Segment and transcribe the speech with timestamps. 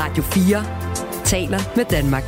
[0.00, 2.22] Radio 4 taler med Danmark.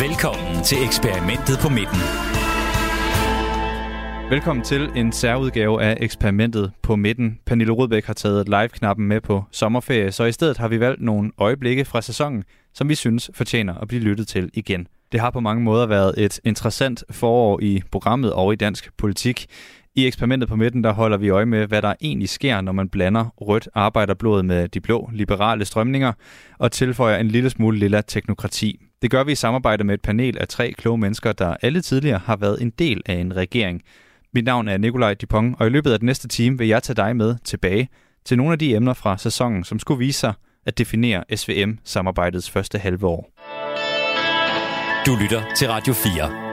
[0.00, 2.00] Velkommen til eksperimentet på midten.
[4.30, 7.38] Velkommen til en særudgave af eksperimentet på midten.
[7.46, 11.30] Pernille Rudbæk har taget live-knappen med på sommerferie, så i stedet har vi valgt nogle
[11.38, 14.86] øjeblikke fra sæsonen, som vi synes fortjener at blive lyttet til igen.
[15.12, 19.46] Det har på mange måder været et interessant forår i programmet og i dansk politik.
[19.98, 22.88] I eksperimentet på midten, der holder vi øje med, hvad der egentlig sker, når man
[22.88, 26.12] blander rødt arbejderblod med de blå liberale strømninger
[26.58, 28.80] og tilføjer en lille smule lilla teknokrati.
[29.02, 32.20] Det gør vi i samarbejde med et panel af tre kloge mennesker, der alle tidligere
[32.24, 33.82] har været en del af en regering.
[34.34, 36.96] Mit navn er Nikolaj Dupont, og i løbet af den næste time vil jeg tage
[36.96, 37.88] dig med tilbage
[38.24, 40.32] til nogle af de emner fra sæsonen, som skulle vise sig
[40.66, 43.32] at definere SVM-samarbejdets første halve år.
[45.06, 46.45] Du lytter til Radio 4.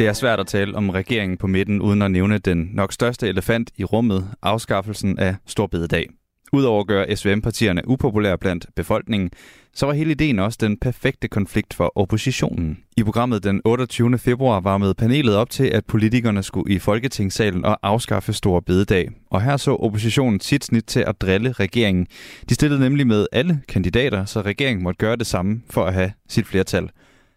[0.00, 3.28] Det er svært at tale om regeringen på midten, uden at nævne den nok største
[3.28, 6.06] elefant i rummet, afskaffelsen af Storbededag.
[6.52, 9.30] Udover at gøre SVM-partierne upopulære blandt befolkningen,
[9.74, 12.78] så var hele ideen også den perfekte konflikt for oppositionen.
[12.96, 14.18] I programmet den 28.
[14.18, 19.08] februar varmede panelet op til, at politikerne skulle i Folketingssalen og afskaffe Store Bededag.
[19.30, 22.06] Og her så oppositionen sit snit til at drille regeringen.
[22.48, 26.12] De stillede nemlig med alle kandidater, så regeringen måtte gøre det samme for at have
[26.28, 26.90] sit flertal.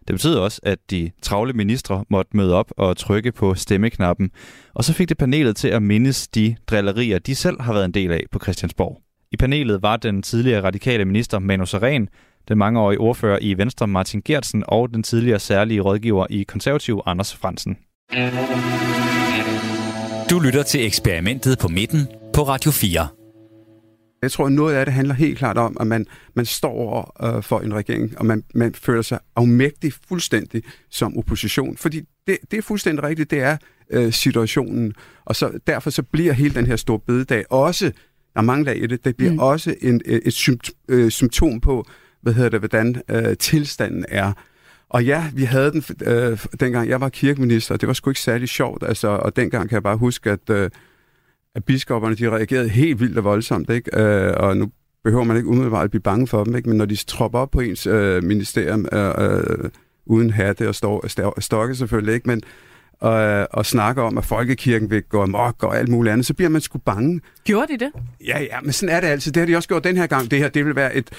[0.08, 4.30] Det betyder også, at de travle ministre måtte møde op og trykke på stemmeknappen.
[4.74, 7.94] Og så fik det panelet til at mindes de drillerier, de selv har været en
[7.94, 9.00] del af på Christiansborg.
[9.32, 12.08] I panelet var den tidligere radikale minister Manu Saren,
[12.48, 17.36] den mangeårige ordfører i Venstre Martin Gertsen og den tidligere særlige rådgiver i konservativ Anders
[17.36, 17.76] Fransen.
[20.30, 23.23] Du lytter til eksperimentet på midten på Radio 4.
[24.24, 27.42] Jeg tror, at noget af det handler helt klart om, at man, man står øh,
[27.42, 31.76] for en regering, og man, man føler sig afmægtig fuldstændig som opposition.
[31.76, 33.56] Fordi det, det er fuldstændig rigtigt, det er
[33.90, 34.92] øh, situationen.
[35.24, 37.84] Og så derfor så bliver hele den her store bededag også,
[38.34, 39.38] der er mange lag i det, det bliver mm.
[39.38, 41.86] også en, et sympt, øh, symptom på,
[42.22, 44.32] hvad hedder det, hvordan øh, tilstanden er.
[44.88, 48.48] Og ja, vi havde den, øh, dengang jeg var kirkeminister, det var sgu ikke særlig
[48.48, 50.70] sjovt, altså, og dengang kan jeg bare huske, at, øh,
[51.54, 54.00] at biskopperne, de reagerede helt vildt og voldsomt, ikke?
[54.00, 54.70] Øh, og nu
[55.04, 56.68] behøver man ikke umiddelbart at blive bange for dem, ikke?
[56.68, 59.70] men når de tropper op på ens øh, ministerium, øh, øh,
[60.06, 62.42] uden hatte og stor, stokke selvfølgelig ikke, men
[63.00, 66.48] og, og snakker om, at folkekirken vil gå amok og alt muligt andet, så bliver
[66.48, 67.20] man sgu bange.
[67.44, 67.90] Gjorde de det?
[68.26, 69.32] Ja, ja, men sådan er det altid.
[69.32, 70.30] Det har de også gjort den her gang.
[70.30, 71.10] Det her, det vil være et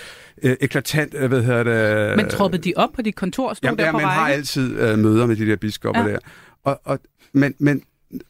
[0.43, 2.17] øh, eklatant, øh, hvad hedder det...
[2.17, 4.27] Men troppede de op på dit kontor og stod jamen, der ja, på man har
[4.27, 6.11] altid øh, møder med de der biskopper ja.
[6.11, 6.19] der.
[6.63, 6.99] Og, og,
[7.33, 7.81] men, men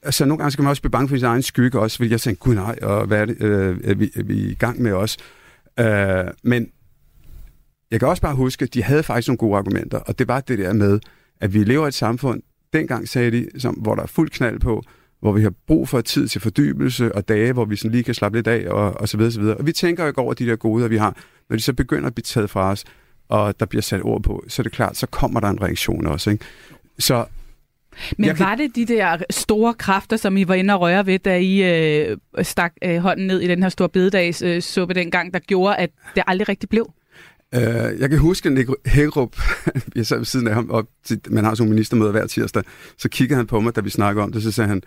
[0.03, 2.21] altså, nogle gange skal man også blive bange for sin egen skygge også, fordi jeg
[2.21, 4.91] tænker, gud nej, og hvad er, det, øh, er, vi, er vi i gang med
[4.91, 5.17] os?
[5.79, 6.67] Øh, men
[7.91, 10.39] jeg kan også bare huske, at de havde faktisk nogle gode argumenter, og det var
[10.39, 10.99] det der med,
[11.41, 12.41] at vi lever i et samfund,
[12.73, 14.83] dengang sagde de, som, hvor der er fuld knald på,
[15.19, 18.13] hvor vi har brug for tid til fordybelse og dage, hvor vi sådan lige kan
[18.13, 19.57] slappe lidt af og, og så videre, så videre.
[19.57, 21.17] Og vi tænker jo ikke over de der goder, vi har.
[21.49, 22.83] Når de så begynder at blive taget fra os,
[23.29, 26.07] og der bliver sat ord på, så er det klart, så kommer der en reaktion
[26.07, 26.29] også.
[26.29, 26.45] Ikke?
[26.99, 27.25] Så
[28.17, 31.19] men jeg var det de der store kræfter, som I var inde og røre ved,
[31.19, 35.33] da I øh, stak øh, hånden ned i den her store bededags øh, suppe dengang,
[35.33, 36.93] der gjorde, at det aldrig rigtig blev?
[37.55, 37.61] Uh,
[37.99, 39.35] jeg kan huske, at Hækkerup,
[39.95, 40.87] jeg sad ved siden af ham, og
[41.29, 42.63] man har sådan en ministermøde hver tirsdag,
[42.97, 44.81] så kiggede han på mig, da vi snakkede om det, så sagde han,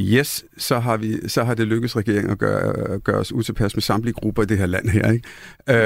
[0.00, 3.82] yes, så har, vi, så har det lykkes regeringen at gøre, gøre os utilpas med
[3.82, 5.12] samtlige grupper i det her land her.
[5.12, 5.28] Ikke?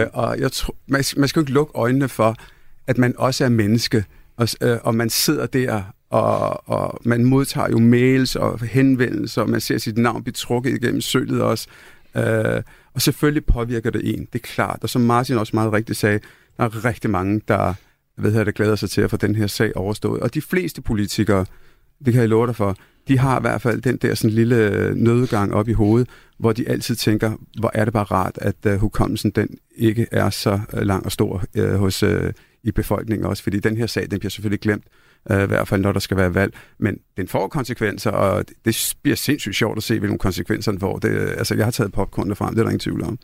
[0.05, 2.37] Uh, og jeg tror, man, man skal jo ikke lukke øjnene for,
[2.87, 4.05] at man også er menneske,
[4.37, 9.50] og, uh, og man sidder der, og, og man modtager jo mails og henvendelser, og
[9.50, 11.67] man ser sit navn blive trukket igennem sølet også.
[12.17, 12.62] Øh,
[12.95, 14.78] og selvfølgelig påvirker det en, det er klart.
[14.83, 16.21] Og som Martin også meget rigtigt sagde,
[16.56, 17.75] der er rigtig mange, der
[18.17, 20.21] ved her, der glæder sig til at få den her sag overstået.
[20.21, 21.47] Og de fleste politikere,
[22.05, 22.77] det kan jeg love dig for,
[23.09, 26.09] de har i hvert fald den der sådan lille øh, nødgang op i hovedet,
[26.39, 30.31] hvor de altid tænker, hvor er det bare rart, at uh, hukommelsen den ikke er
[30.31, 32.11] så uh, lang og stor uh, hos uh,
[32.62, 34.84] i befolkningen også, fordi den her sag, den bliver selvfølgelig glemt,
[35.31, 38.94] uh, i hvert fald når der skal være valg, men den får konsekvenser, og det
[39.03, 40.99] bliver sindssygt sjovt at se, hvilke konsekvenser den får.
[40.99, 43.19] Det, altså, jeg har taget popcorn frem, det er der ingen tvivl om.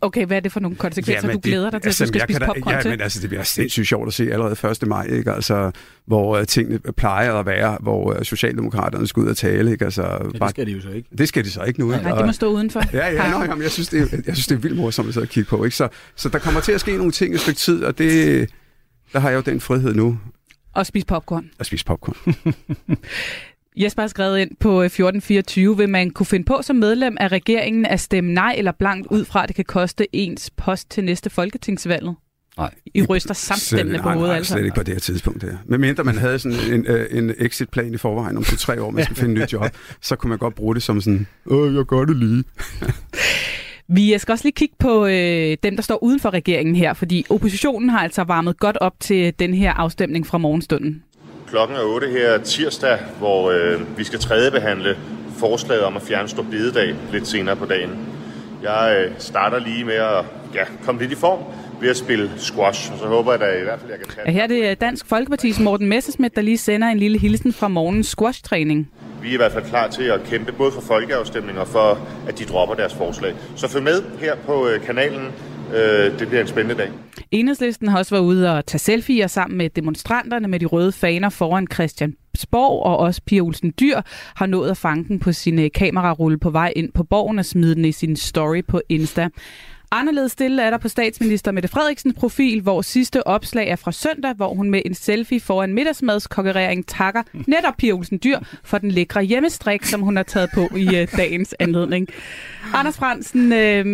[0.00, 2.08] Okay, hvad er det for nogle konsekvenser, ja, du glæder det, dig til, altså, at
[2.08, 2.90] du skal spise popcorn ja, til?
[2.90, 4.88] men altså, det bliver sindssygt sjovt at se allerede 1.
[4.88, 5.32] maj, ikke?
[5.32, 5.70] Altså,
[6.06, 9.72] hvor uh, tingene plejer at være, hvor uh, Socialdemokraterne skal ud og tale.
[9.72, 9.84] Ikke?
[9.84, 11.08] Altså, ja, det skal de jo så ikke.
[11.18, 11.86] Det skal de så ikke nu.
[11.90, 12.82] Nej, de må stå udenfor.
[12.92, 15.14] Ja, ja, nej, jamen, jeg, synes, det er, jeg synes, det er vildt morsomt at
[15.14, 15.64] sidde og kigge på.
[15.64, 15.76] Ikke?
[15.76, 18.50] Så, så der kommer til at ske nogle ting i et stykke tid, og det,
[19.12, 20.18] der har jeg jo den frihed nu.
[20.74, 21.50] Og spise popcorn.
[21.58, 22.34] At spise popcorn.
[23.76, 27.86] Jesper har skrevet ind på 1424, vil man kunne finde på som medlem af regeringen
[27.86, 31.30] at stemme nej eller blankt ud fra, at det kan koste ens post til næste
[31.30, 32.14] folketingsvalget?
[32.56, 32.74] Nej.
[32.94, 34.52] I ryster samstemmende på hovedet, altså?
[34.52, 35.42] slet ikke på det her tidspunkt.
[35.42, 35.56] Der.
[35.66, 39.16] Men mindre man havde sådan en, en exit-plan i forvejen om to-tre år, man skal
[39.16, 42.04] finde en ny job, så kunne man godt bruge det som sådan, åh, jeg gør
[42.04, 42.44] det lige.
[43.92, 47.26] Vi skal også lige kigge på øh, dem, der står uden for regeringen her, fordi
[47.30, 51.02] oppositionen har altså varmet godt op til den her afstemning fra morgenstunden.
[51.48, 54.96] Klokken er 8 her tirsdag, hvor øh, vi skal tredjebehandle
[55.36, 57.90] forslaget om at fjerne stor bededag lidt senere på dagen.
[58.62, 61.38] Jeg øh, starter lige med at ja, komme lidt i form
[61.80, 64.26] ved at spille squash, og så håber jeg da i hvert fald, jeg kan tage
[64.26, 67.68] Ja, her er det Dansk Folkeparti's Morten Messersmith, der lige sender en lille hilsen fra
[67.68, 68.90] morgens squash-træning.
[69.22, 72.38] Vi er i hvert fald klar til at kæmpe både for folkeafstemninger og for, at
[72.38, 73.34] de dropper deres forslag.
[73.56, 75.26] Så følg med her på øh, kanalen.
[75.74, 76.90] Øh, det bliver en spændende dag.
[77.30, 81.28] Enhedslisten har også været ude og tage selfies sammen med demonstranterne med de røde faner
[81.28, 84.00] foran Christian Christiansborg, og også Pia Olsen Dyr
[84.34, 87.44] har nået at fange den på sin øh, kamerarulle på vej ind på borgen og
[87.44, 89.28] smide den i sin story på Insta.
[89.92, 94.34] Anderledes stille er der på statsminister Mette Frederiksens profil, hvor sidste opslag er fra søndag,
[94.34, 99.22] hvor hun med en selfie foran middagsmadskokkerering takker netop Pia Olsen Dyr for den lækre
[99.22, 102.08] hjemmestrik, som hun har taget på i øh, dagens anledning.
[102.74, 103.84] Anders Fransen, øh,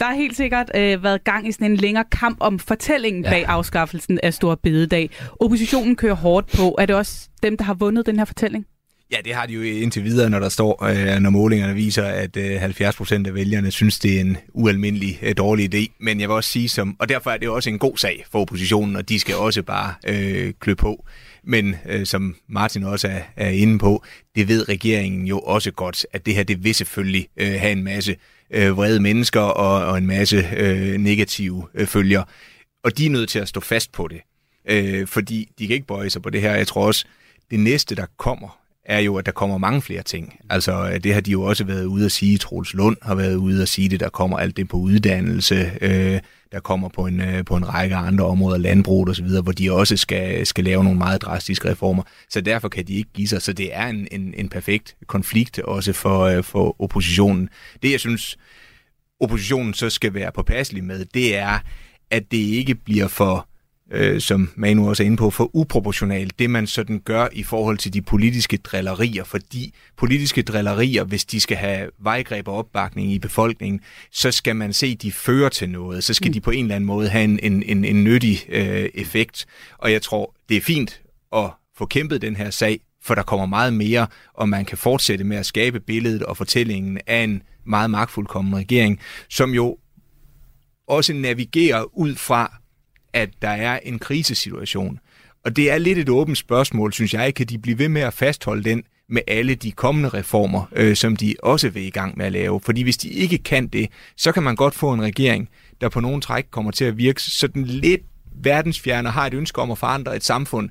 [0.00, 3.44] der har helt sikkert øh, været gang i sådan en længere kamp om fortællingen bag
[3.46, 5.10] afskaffelsen af Stor Bededag.
[5.40, 6.74] Oppositionen kører hårdt på.
[6.78, 8.66] Er det også dem, der har vundet den her fortælling?
[9.12, 12.36] Ja, det har de jo indtil videre, når der står, øh, når målingerne viser, at
[12.36, 15.96] øh, 70 procent af vælgerne synes, det er en ualmindelig øh, dårlig idé.
[16.00, 18.24] Men jeg vil også sige, som, og derfor er det jo også en god sag
[18.32, 21.06] for oppositionen, og de skal også bare øh, klø på.
[21.44, 24.04] Men øh, som Martin også er, er inde på,
[24.34, 27.84] det ved regeringen jo også godt, at det her, det vil selvfølgelig øh, have en
[27.84, 28.16] masse
[28.50, 32.22] øh, vrede mennesker og, og en masse øh, negative øh, følger.
[32.84, 34.20] Og de er nødt til at stå fast på det,
[34.68, 36.54] øh, fordi de kan ikke bøje sig på det her.
[36.54, 37.04] Jeg tror også,
[37.50, 40.40] det næste, der kommer, er jo, at der kommer mange flere ting.
[40.50, 42.38] Altså, øh, det har de jo også været ude at sige.
[42.38, 44.00] Troels Lund har været ude at sige det.
[44.00, 45.72] Der kommer alt det på uddannelse.
[45.80, 46.20] Øh,
[46.52, 49.52] der kommer på en, øh, på en række andre områder, landbrug og så videre, hvor
[49.52, 52.02] de også skal, skal lave nogle meget drastiske reformer.
[52.30, 53.42] Så derfor kan de ikke give sig.
[53.42, 57.48] Så det er en, en, en perfekt konflikt også for, øh, for oppositionen.
[57.82, 58.36] Det, jeg synes,
[59.20, 61.58] oppositionen så skal være påpasselig med, det er,
[62.10, 63.48] at det ikke bliver for
[63.94, 67.78] øh, som Manu også er inde på, for uproportionalt, det man sådan gør i forhold
[67.78, 73.18] til de politiske drillerier, fordi politiske drillerier, hvis de skal have vejgreb og opbakning i
[73.18, 73.80] befolkningen,
[74.12, 76.32] så skal man se, at de fører til noget, så skal mm.
[76.32, 79.46] de på en eller anden måde have en, en, en, en nyttig øh, effekt.
[79.78, 81.00] Og jeg tror, det er fint
[81.36, 85.24] at få kæmpet den her sag, for der kommer meget mere, og man kan fortsætte
[85.24, 89.00] med at skabe billedet og fortællingen af en meget magtfuldkommen regering,
[89.30, 89.78] som jo
[90.88, 92.63] også navigerer ud fra,
[93.14, 94.98] at der er en krisesituation.
[95.44, 97.34] Og det er lidt et åbent spørgsmål, synes jeg.
[97.34, 101.16] Kan de blive ved med at fastholde den med alle de kommende reformer, øh, som
[101.16, 102.60] de også vil i gang med at lave?
[102.60, 105.48] Fordi hvis de ikke kan det, så kan man godt få en regering,
[105.80, 108.02] der på nogen træk kommer til at virke sådan lidt
[108.36, 110.70] verdensfjerne har et ønske om at forandre et samfund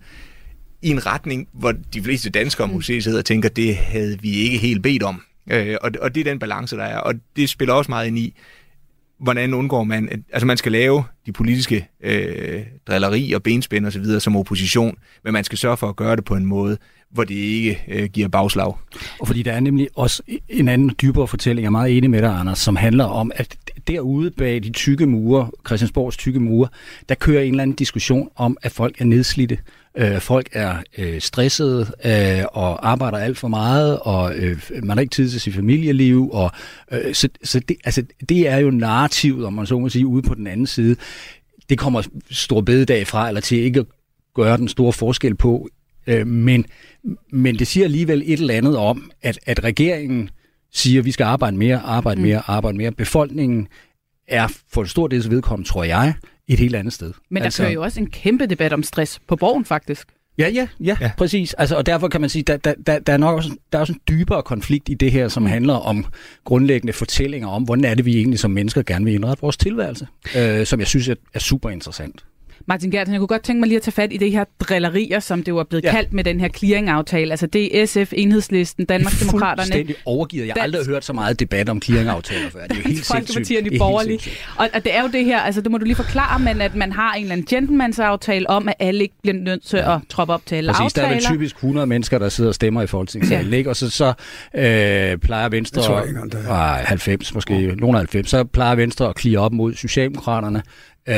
[0.81, 4.57] i en retning, hvor de fleste danskere måske sidder og tænker, det havde vi ikke
[4.57, 5.21] helt bedt om.
[5.51, 6.97] Øh, og, og det er den balance, der er.
[6.97, 8.33] Og det spiller også meget ind i,
[9.23, 13.91] hvordan undgår man, at, altså man skal lave de politiske øh, drilleri og benspænd og
[13.91, 16.77] så videre som opposition, men man skal sørge for at gøre det på en måde,
[17.11, 18.73] hvor det ikke øh, giver bagslag.
[19.19, 22.21] Og fordi der er nemlig også en anden dybere fortælling, jeg er meget enig med
[22.21, 26.67] dig, Anders, som handler om, at derude bag de tykke mure, Christiansborgs tykke mure,
[27.09, 29.57] der kører en eller anden diskussion om, at folk er nedslidte,
[29.97, 35.01] øh, folk er øh, stressede øh, og arbejder alt for meget, og øh, man har
[35.01, 36.51] ikke tid til sit familieliv, og
[36.91, 40.21] øh, så, så det, altså, det er jo narrativet, om man så må sige, ude
[40.21, 40.95] på den anden side.
[41.69, 43.85] Det kommer stor bededag fra, eller til ikke at
[44.35, 45.69] gøre den store forskel på,
[46.07, 46.65] øh, men,
[47.31, 50.29] men det siger alligevel et eller andet om, at, at regeringen
[50.73, 52.91] siger, at vi skal arbejde mere, arbejde mere, arbejde mere.
[52.91, 53.67] Befolkningen
[54.27, 56.13] er for en stor dels vedkommende, tror jeg,
[56.47, 57.13] et helt andet sted.
[57.29, 60.07] Men der altså, kører jo også en kæmpe debat om stress på borgen, faktisk.
[60.37, 61.11] Ja, ja, ja, ja.
[61.17, 61.53] præcis.
[61.53, 63.81] Altså, og derfor kan man sige, at der, der, der, er nok også, der er
[63.81, 66.05] også en dybere konflikt i det her, som handler om
[66.43, 70.07] grundlæggende fortællinger om, hvordan er det, vi egentlig som mennesker gerne vil indrette vores tilværelse,
[70.37, 72.25] øh, som jeg synes er, er super interessant.
[72.65, 75.19] Martin Gertsen, jeg kunne godt tænke mig lige at tage fat i det her drillerier,
[75.19, 75.91] som det jo er blevet ja.
[75.91, 77.31] kaldt med den her clearing-aftale.
[77.31, 79.57] Altså det er SF, Enhedslisten, Danmarksdemokraterne.
[79.57, 80.47] Fuldstændig overgivet.
[80.47, 82.67] Jeg har aldrig hørt så meget debat om clearing-aftaler før.
[82.67, 83.71] Det er jo helt sindssygt.
[83.71, 84.19] de borgerlige.
[84.57, 86.75] Og, og det er jo det her, altså det må du lige forklare, men at
[86.75, 89.95] man har en eller anden gentleman's-aftale om, at alle ikke bliver nødt til ja.
[89.95, 91.07] at troppe op til alle Præcis, aftaler.
[91.07, 93.57] der er typisk 100 mennesker, der sidder og stemmer i Folketingssalen, ja.
[93.57, 93.69] ikke?
[93.69, 94.13] Og så, så
[94.55, 95.81] øh, plejer Venstre...
[95.81, 96.85] Jeg tror ikke, det er.
[96.85, 97.77] 90 måske, oh.
[97.79, 98.29] nogen 90.
[98.29, 100.63] Så plejer Venstre at klire op mod Socialdemokraterne.
[101.07, 101.15] Øh,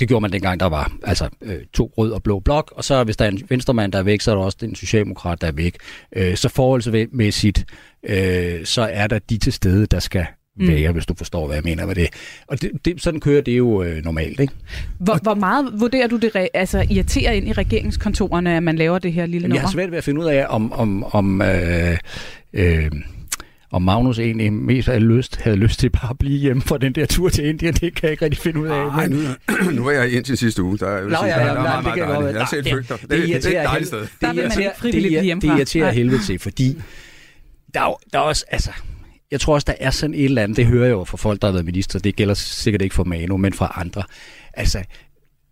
[0.00, 3.04] det gjorde man dengang, der var altså øh, to rød og blå blok, og så
[3.04, 5.46] hvis der er en venstremand, der er væk, så er der også den socialdemokrat, der
[5.46, 5.76] er væk.
[6.16, 7.64] Øh, så forholdsmæssigt,
[8.08, 10.26] øh, så er der de til stede, der skal
[10.56, 10.68] mm.
[10.68, 12.08] være, hvis du forstår, hvad jeg mener med det.
[12.46, 14.52] Og det, det, sådan kører det jo øh, normalt, ikke?
[14.98, 19.12] Hvor, hvor meget vurderer du det altså, irriterer ind i regeringskontorerne, at man laver det
[19.12, 19.56] her lille nummer?
[19.56, 21.98] Jeg har svært ved at finde ud af, om, om, om øh,
[22.52, 22.90] øh,
[23.74, 26.92] om Magnus egentlig mest havde lyst, havde lyst til bare at blive hjemme fra den
[26.92, 28.86] der tur til Indien, det kan jeg ikke rigtig finde ud af.
[28.86, 29.16] Nej, nu,
[29.80, 30.78] nu er jeg i Indien sidste uge.
[30.78, 32.96] Der er, Nå, ja, ja, ja, meget, det kan jeg godt Jeg set flygter.
[32.96, 34.00] Det, det, det, det er et dejligt sted.
[34.00, 35.94] Det Der vil man irriterer, ikke frivilligt det, irriterer Nej.
[35.94, 36.82] helvede til, fordi
[37.74, 38.70] der er, jo- der er også, altså,
[39.30, 41.40] jeg tror også, der er sådan et eller andet, det hører jeg jo fra folk,
[41.42, 44.02] der har været minister, det gælder sikkert ikke for Manu, men fra andre.
[44.54, 44.84] Altså,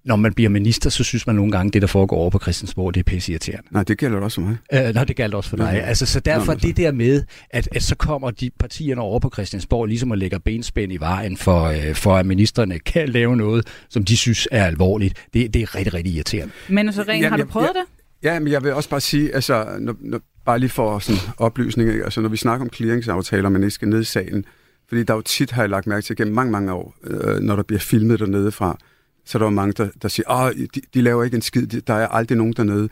[0.05, 2.95] når man bliver minister, så synes man nogle gange, det der foregår over på Christiansborg,
[2.95, 3.69] det er pisse irriterende.
[3.71, 4.57] Nej, det gælder også for mig.
[4.89, 5.71] Øh, nå, det galt også for dig.
[5.75, 5.81] Ja.
[5.81, 9.31] Altså, så derfor Nå, det der med, at, at så kommer de partierne over på
[9.33, 13.67] Christiansborg ligesom og lægger benspænd i vejen for, øh, for at ministerne kan lave noget,
[13.89, 15.27] som de synes er alvorligt.
[15.35, 16.53] Det, det er rigtig, rigtig irriterende.
[16.69, 18.25] Men så ren, Jamen, har du jeg- prøvet jeg- det?
[18.29, 21.91] Ja, men jeg vil også bare sige, altså, når, når, bare lige for sådan oplysning,
[21.91, 22.05] ikke?
[22.05, 24.45] altså når vi snakker om clearingsaftaler, man ikke skal ned i salen,
[24.89, 27.41] fordi der er jo tit, har jeg lagt mærke til gennem mange, mange år, øh,
[27.41, 28.79] når der bliver filmet dernede fra,
[29.25, 31.95] så der var mange, der, der siger, at de, de laver ikke en skid, der
[31.95, 32.89] er aldrig nogen dernede.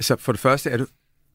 [0.00, 0.86] Så for det første er det,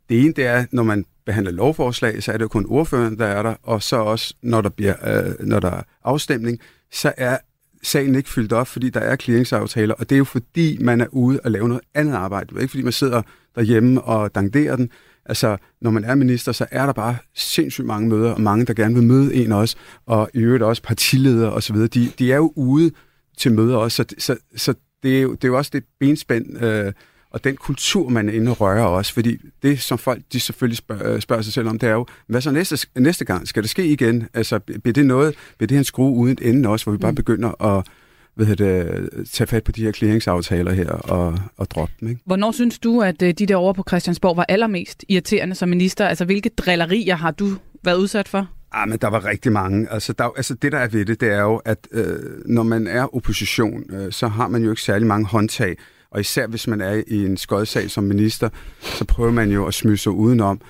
[0.10, 3.26] det ene det er, når man behandler lovforslag, så er det jo kun ordføreren, der
[3.26, 6.60] er der, og så også, når der, bliver, øh, når der er afstemning,
[6.92, 7.38] så er
[7.84, 11.08] sagen ikke fyldt op, fordi der er clearingsaftaler, og det er jo fordi, man er
[11.12, 12.50] ude og lave noget andet arbejde.
[12.50, 13.22] Det er ikke fordi, man sidder
[13.56, 14.90] derhjemme og danderer den.
[15.26, 18.74] Altså, når man er minister, så er der bare sindssygt mange møder, og mange, der
[18.74, 21.76] gerne vil møde en også, og i øvrigt også partiledere osv.
[21.76, 22.92] De, de er jo ude
[23.38, 24.74] til møder også, så, så, så
[25.04, 26.94] det, er jo, det er jo også det benspænd, øh,
[27.32, 30.78] og den kultur, man er inde og rører også, fordi det, som folk de selvfølgelig
[30.78, 33.48] spørger, spørger sig selv om, det er jo, hvad så næste, næste gang?
[33.48, 34.28] Skal det ske igen?
[34.34, 37.78] Altså, bliver det noget, bliver det en skrue uden ende også, hvor vi bare begynder
[37.78, 37.88] at
[38.36, 42.22] hvad hedder det, tage fat på de her clearingsaftaler her og, og droppe dem, ikke?
[42.26, 46.08] Hvornår synes du, at øh, de der over på Christiansborg var allermest irriterende som minister?
[46.08, 47.50] Altså, hvilke drillerier har du
[47.84, 48.48] været udsat for?
[48.74, 49.92] Ah, men der var rigtig mange.
[49.92, 52.64] Altså, der, er altså det, der er ved det, det er jo, at øh, når
[52.64, 55.78] man er opposition, øh, så har man jo ikke særlig mange håndtag.
[56.12, 58.50] Og især hvis man er i en skodsag som minister,
[58.80, 60.62] så prøver man jo at smyge sig udenom.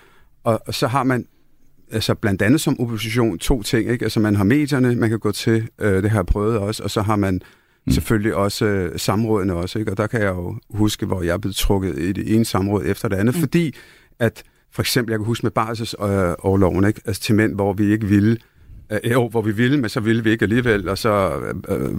[0.44, 1.26] Og, og så har man
[1.92, 3.90] altså blandt andet som opposition to ting.
[3.90, 4.06] Ikke?
[4.06, 6.92] Altså man har medierne, man kan gå til, øh, det har jeg prøvet også, og
[6.92, 7.42] så har man
[7.86, 7.92] mm.
[7.92, 9.80] selvfølgelig også øh, samrådene også.
[9.80, 9.92] Ikke?
[9.92, 12.84] Og der kan jeg jo huske, hvor jeg er blevet trukket i det ene samråd
[12.86, 13.42] efter det andet, mm.
[13.42, 13.76] fordi
[14.20, 14.44] at
[14.74, 17.02] for eksempel, jeg kan huske med barselsoverloven, ikke?
[17.06, 18.38] Altså til mænd, hvor vi ikke ville,
[18.92, 21.90] øh, jo, hvor vi ville, men så ville vi ikke alligevel, og så øh,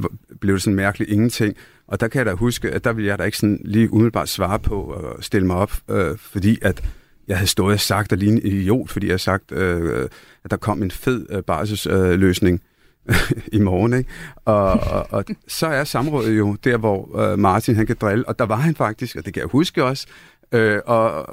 [0.40, 1.56] blev det sådan mærkeligt ingenting.
[1.86, 4.28] Og der kan jeg da huske, at der ville jeg da ikke sådan lige umiddelbart
[4.28, 6.84] svare på og stille mig op, øh, fordi at
[7.28, 10.08] jeg havde stået og sagt og lignende en idiot, fordi jeg havde sagt, øh,
[10.44, 12.60] at der kom en fed øh, barselsløsning øh, løsning
[13.58, 13.92] i morgen.
[13.92, 14.10] Ikke?
[14.44, 18.38] Og, og, og så er samrådet jo der, hvor øh, Martin han kan drille, og
[18.38, 20.06] der var han faktisk, og det kan jeg huske også,
[20.52, 21.26] øh, og,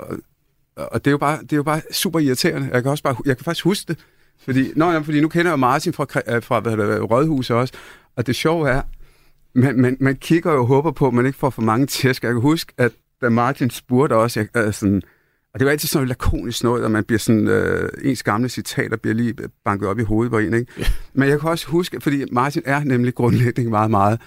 [0.85, 2.69] og det er jo bare, det er jo bare super irriterende.
[2.73, 3.99] Jeg kan også bare, jeg kan faktisk huske det,
[4.45, 7.73] fordi, nå, jamen, fordi nu kender jeg Martin fra, øh, fra hvad det, Rådhuset også,
[8.15, 8.81] og det sjove er,
[9.53, 12.23] man, man, man kigger jo og håber på, at man ikke får for mange tæsk.
[12.23, 15.01] Jeg kan huske, at da Martin spurgte også, jeg, øh, sådan,
[15.53, 18.49] og det var altid sådan noget lakonisk noget, og man bliver sådan, øh, ens gamle
[18.49, 19.35] citater bliver lige
[19.65, 20.73] banket op i hovedet på en, ikke?
[21.13, 24.19] Men jeg kan også huske, fordi Martin er nemlig grundlæggende meget, meget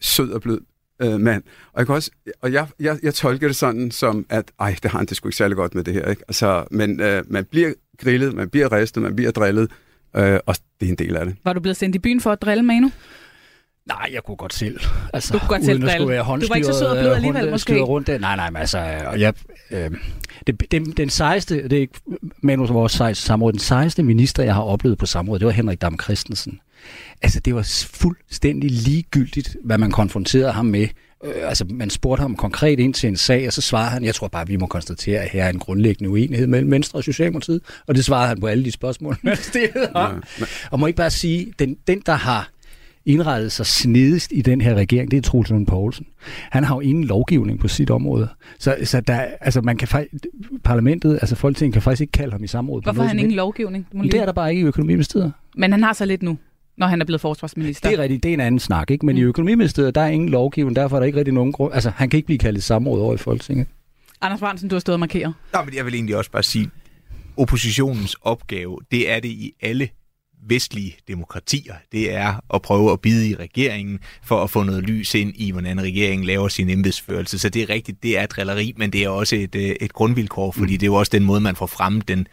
[0.00, 0.60] sød og blød
[1.00, 1.42] øh, mand.
[1.72, 2.10] Og jeg, kan også,
[2.42, 5.28] og jeg, jeg, jeg tolker det sådan som, at ej, det har han det sgu
[5.28, 6.06] ikke særlig godt med det her.
[6.10, 6.22] Ikke?
[6.28, 9.70] Altså, men øh, man bliver grillet, man bliver ristet, man bliver drillet,
[10.16, 11.36] øh, og det er en del af det.
[11.44, 12.90] Var du blevet sendt i byen for at drille Manu?
[13.86, 14.80] Nej, jeg kunne godt selv.
[15.12, 16.06] Altså, Du kunne godt selv drille.
[16.18, 17.80] Du var ikke så sød og blød håndstyret, alligevel, rundt- måske?
[17.82, 18.18] Rundt der.
[18.18, 19.34] Nej, nej, men altså, og jeg,
[19.70, 19.90] øh,
[20.46, 22.00] det, den, den sejeste, det er ikke
[22.42, 25.80] Manu, vores sejeste samråd, den sejeste minister, jeg har oplevet på samrådet, det var Henrik
[25.80, 26.60] Dam Christensen.
[27.22, 30.88] Altså, det var fuldstændig ligegyldigt, hvad man konfronterede ham med.
[31.24, 34.14] Øh, altså, man spurgte ham konkret ind til en sag, og så svarede han, jeg
[34.14, 37.60] tror bare, vi må konstatere, at her er en grundlæggende uenighed mellem Venstre og Socialdemokratiet.
[37.86, 40.22] Og det svarede han på alle de spørgsmål, man stillede ham.
[40.70, 42.50] Og må ikke bare sige, den, den der har
[43.06, 46.06] indrettet sig snedigst i den her regering, det er Troels Lund Poulsen.
[46.50, 48.28] Han har jo ingen lovgivning på sit område.
[48.58, 50.26] Så, så der, altså man kan faktisk,
[50.64, 52.82] parlamentet, altså Folketinget kan faktisk ikke kalde ham i samråd.
[52.82, 53.86] Hvorfor har han ingen lovgivning?
[53.92, 54.10] Men.
[54.10, 55.32] Det er der bare ikke i økonomiministeriet.
[55.56, 56.38] Men han har så lidt nu,
[56.80, 57.88] når han er blevet forsvarsminister.
[57.88, 59.06] Det er rigtigt, det er en anden snak, ikke?
[59.06, 59.22] Men mm.
[59.22, 61.74] i økonomiministeriet, der er ingen lovgivning, derfor er der ikke rigtig nogen grund.
[61.74, 63.66] Altså, han kan ikke blive kaldt i samråd over i Folketinget.
[64.20, 65.34] Anders Brandsen, du har stået og markeret.
[65.52, 66.70] Nå, men jeg vil egentlig også bare sige,
[67.36, 69.88] oppositionens opgave, det er det i alle
[70.46, 71.74] vestlige demokratier.
[71.92, 75.50] Det er at prøve at bide i regeringen for at få noget lys ind i,
[75.50, 77.38] hvordan regeringen laver sin embedsførelse.
[77.38, 80.50] Så det er rigtigt, det er drilleri, men det er også et, øh, et grundvilkår,
[80.50, 82.26] fordi det er jo også den måde, man får frem den,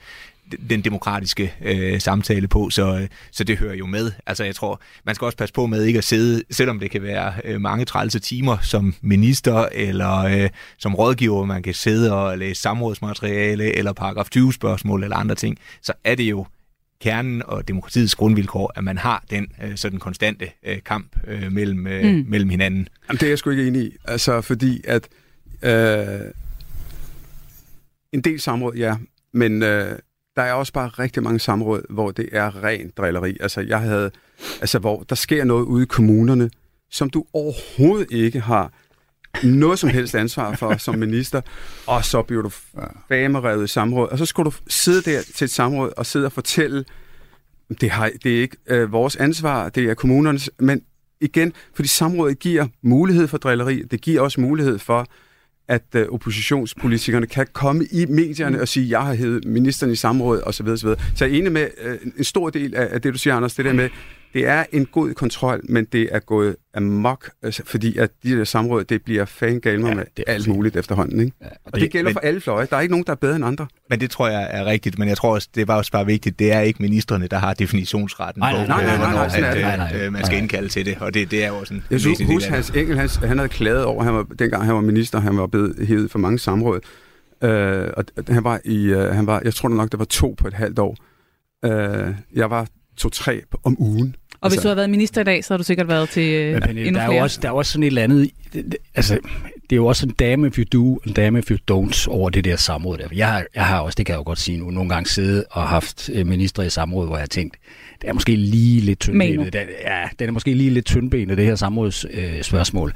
[0.70, 4.12] den demokratiske øh, samtale på, så, øh, så det hører jo med.
[4.26, 7.02] Altså jeg tror, man skal også passe på med ikke at sidde, selvom det kan
[7.02, 12.38] være øh, mange trælse timer som minister eller øh, som rådgiver, man kan sidde og
[12.38, 16.46] læse samrådsmateriale eller paragraf 20 spørgsmål eller andre ting, så er det jo
[17.02, 21.88] kernen og demokratiets grundvilkår, at man har den øh, sådan konstante øh, kamp øh, mellem,
[21.88, 22.26] øh, mm.
[22.28, 22.88] mellem hinanden.
[23.10, 23.96] Jamen, det er jeg sgu ikke enig i.
[24.06, 25.08] Altså, fordi at
[25.62, 26.32] øh,
[28.12, 28.96] en del samråd, ja,
[29.34, 30.00] men øh,
[30.38, 33.38] der er også bare rigtig mange samråd, hvor det er ren drilleri.
[33.40, 34.12] Altså, jeg havde,
[34.62, 36.50] altså, hvor der sker noget ude i kommunerne,
[36.92, 38.72] som du overhovedet ikke har
[39.44, 41.42] noget som helst ansvar for som minister,
[41.88, 42.50] og så bliver du
[43.08, 46.32] famerevet i samråd, og så skulle du sidde der til et samråd og sidde og
[46.32, 46.86] fortælle,
[47.82, 50.82] det, har, det er ikke øh, vores ansvar, det er kommunernes, men
[51.22, 55.08] igen, fordi samrådet giver mulighed for drilleri, det giver også mulighed for,
[55.68, 60.42] at øh, oppositionspolitikerne kan komme i medierne og sige, jeg har hævet ministeren i samråd
[60.46, 60.68] osv.
[60.68, 63.36] Så, så jeg er enig med øh, en stor del af, af det, du siger,
[63.36, 63.90] Anders, det der med,
[64.34, 68.44] det er en god kontrol, men det er gået amok, altså, fordi at de der
[68.44, 71.20] samråd, det bliver fangalmer ja, med det alt muligt efterhånden.
[71.20, 71.32] Ikke?
[71.42, 72.68] Ja, og, og det, det gælder men, for alle fløje.
[72.70, 73.68] Der er ikke nogen, der er bedre end andre.
[73.90, 76.40] Men det tror jeg er rigtigt, men jeg tror også, det var også bare vigtigt,
[76.40, 79.78] det er ikke ministerne, der har definitionsretten nej, på, nej, nej, nej, nej, nej, nej,
[79.78, 82.22] nej, at man skal indkalde til det, og det, det er jo en Jeg synes,
[82.26, 85.38] husk, Hans Engel, han, han havde klaget over, han var, dengang han var minister, han
[85.38, 86.80] var blevet hævet for mange samråd,
[87.44, 90.48] øh, og han var i, øh, han var, jeg tror nok, der var to på
[90.48, 90.98] et halvt år.
[91.66, 94.16] Øh, jeg var to-tre om ugen.
[94.32, 96.34] Og altså, hvis du havde været minister i dag, så har du sikkert været til
[96.34, 98.32] øh, ja, endnu der er, jo også, der er også sådan et eller andet...
[98.54, 99.20] Det, det, altså,
[99.70, 102.30] det er jo også en dame if you do, en dame if you don't over
[102.30, 102.98] det der samråd.
[102.98, 103.08] Der.
[103.16, 105.44] Jeg, har, jeg har også, det kan jeg jo godt sige nu, nogle gange siddet
[105.52, 107.58] og haft øh, minister i samråd, hvor jeg har tænkt,
[108.02, 109.56] det er måske lige lidt tyndbenet.
[109.56, 112.38] ja, den er måske lige lidt tyndbenet, det her samrådsspørgsmål.
[112.38, 112.94] Øh, spørgsmål.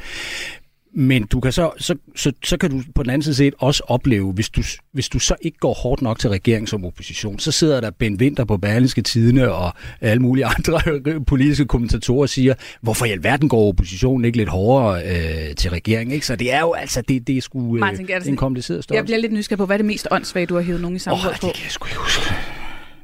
[0.93, 3.83] Men du kan så, så, så, så kan du på den anden side set også
[3.87, 7.51] opleve, hvis du, hvis du så ikke går hårdt nok til regering som opposition, så
[7.51, 10.81] sidder der Ben Winter på Berlingske Tidene og alle mulige andre
[11.27, 16.13] politiske kommentatorer siger, hvorfor i alverden går oppositionen ikke lidt hårdere øh, til regeringen?
[16.13, 16.25] Ikke?
[16.25, 18.97] Så det er jo altså, det, det er sgu øh, Martin, er en kompliceret størrelse.
[18.97, 20.99] Jeg bliver lidt nysgerrig på, hvad er det mest åndssvage, du har hævet nogen i
[20.99, 21.47] samråd oh, på?
[21.47, 22.33] det kan jeg sgu ikke huske.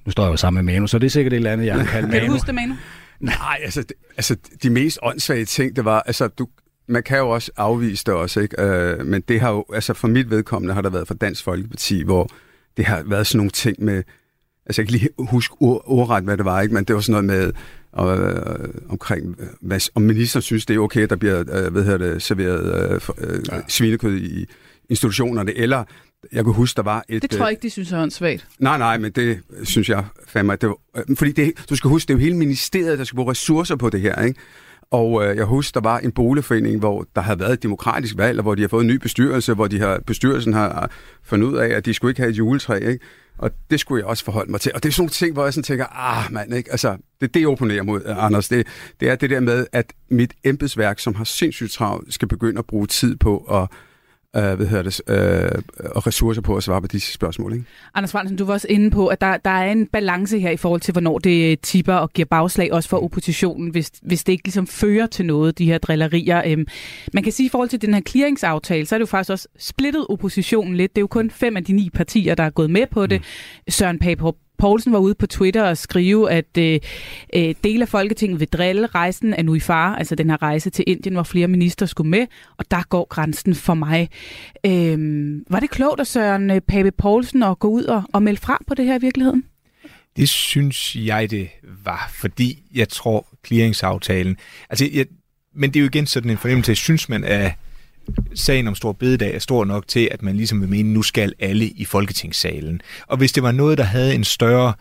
[0.05, 1.77] Nu står jeg jo sammen med Manu, så det er sikkert et eller andet, jeg
[1.77, 2.19] kan kalde Manu.
[2.19, 2.75] Kan du huske det, Manu?
[3.19, 3.83] Nej, altså,
[4.17, 6.47] altså de mest åndssvage ting, det var, altså du,
[6.87, 8.61] man kan jo også afvise det også, ikke?
[8.61, 12.03] Øh, men det har jo, altså for mit vedkommende har der været for Dansk Folkeparti,
[12.03, 12.29] hvor
[12.77, 14.03] det har været sådan nogle ting med,
[14.65, 16.73] altså jeg kan lige huske ord, ordret, hvad det var, ikke?
[16.73, 17.53] men det var sådan noget med,
[17.99, 21.97] øh, omkring, hvad, om ministeren synes, det er okay, at der bliver øh, hvad hedder
[21.97, 23.61] det, serveret øh, for, øh, ja.
[23.67, 24.45] svinekød i
[24.89, 25.83] institutionerne, eller
[26.31, 27.21] jeg kunne huske, der var et...
[27.21, 28.47] Det tror jeg ikke, de synes er åndssvagt.
[28.59, 32.07] Nej, nej, men det synes jeg fandme, det var, øh, fordi det, du skal huske,
[32.07, 34.39] det er jo hele ministeriet, der skal bruge ressourcer på det her, ikke?
[34.91, 38.39] Og øh, jeg husker, der var en boligforening, hvor der havde været et demokratisk valg,
[38.39, 40.89] og hvor de har fået en ny bestyrelse, hvor de har, bestyrelsen har øh,
[41.23, 43.05] fundet ud af, at de skulle ikke have et juletræ, ikke?
[43.37, 44.71] Og det skulle jeg også forholde mig til.
[44.75, 46.71] Og det er sådan nogle ting, hvor jeg sådan tænker, ah mand, ikke?
[46.71, 48.47] Altså, det det, opponerer mod, øh, Anders.
[48.47, 48.67] Det,
[48.99, 52.65] det er det der med, at mit embedsværk, som har sindssygt travlt, skal begynde at
[52.65, 53.67] bruge tid på at
[54.37, 55.61] øh, hvad hedder det, øh,
[55.95, 57.53] og ressourcer på at svare på disse spørgsmål.
[57.53, 57.65] Ikke?
[57.93, 60.57] Anders Fransen, du var også inde på, at der, der er en balance her i
[60.57, 64.45] forhold til, hvornår det tipper og giver bagslag også for oppositionen, hvis, hvis det ikke
[64.45, 66.41] ligesom fører til noget, de her drillerier.
[66.45, 66.67] Øhm,
[67.13, 69.47] man kan sige, i forhold til den her clearingsaftale, så er det jo faktisk også
[69.59, 70.95] splittet oppositionen lidt.
[70.95, 73.21] Det er jo kun fem af de ni partier, der er gået med på det.
[73.21, 73.71] Mm.
[73.71, 74.21] Søren Pape
[74.57, 76.79] Poulsen var ude på Twitter og skrive, at øh,
[77.35, 80.69] øh, del af Folketinget vil drille rejsen af nu i far, altså den her rejse
[80.69, 84.09] til Indien, hvor flere minister skulle med, og der går grænsen for mig.
[84.65, 88.39] Øh, var det klogt af Søren øh, Pape Poulsen at gå ud og, og melde
[88.39, 89.43] fra på det her i virkeligheden?
[90.17, 91.49] Det synes jeg, det
[91.85, 94.37] var, fordi jeg tror, clearingsaftalen...
[94.69, 95.05] Altså, jeg,
[95.55, 97.51] men det er jo igen sådan en fornemmelse, synes man, at
[98.35, 101.33] sagen om Stor Bededag er stor nok til, at man ligesom vil mene, nu skal
[101.39, 102.81] alle i Folketingssalen.
[103.07, 104.73] Og hvis det var noget, der havde en større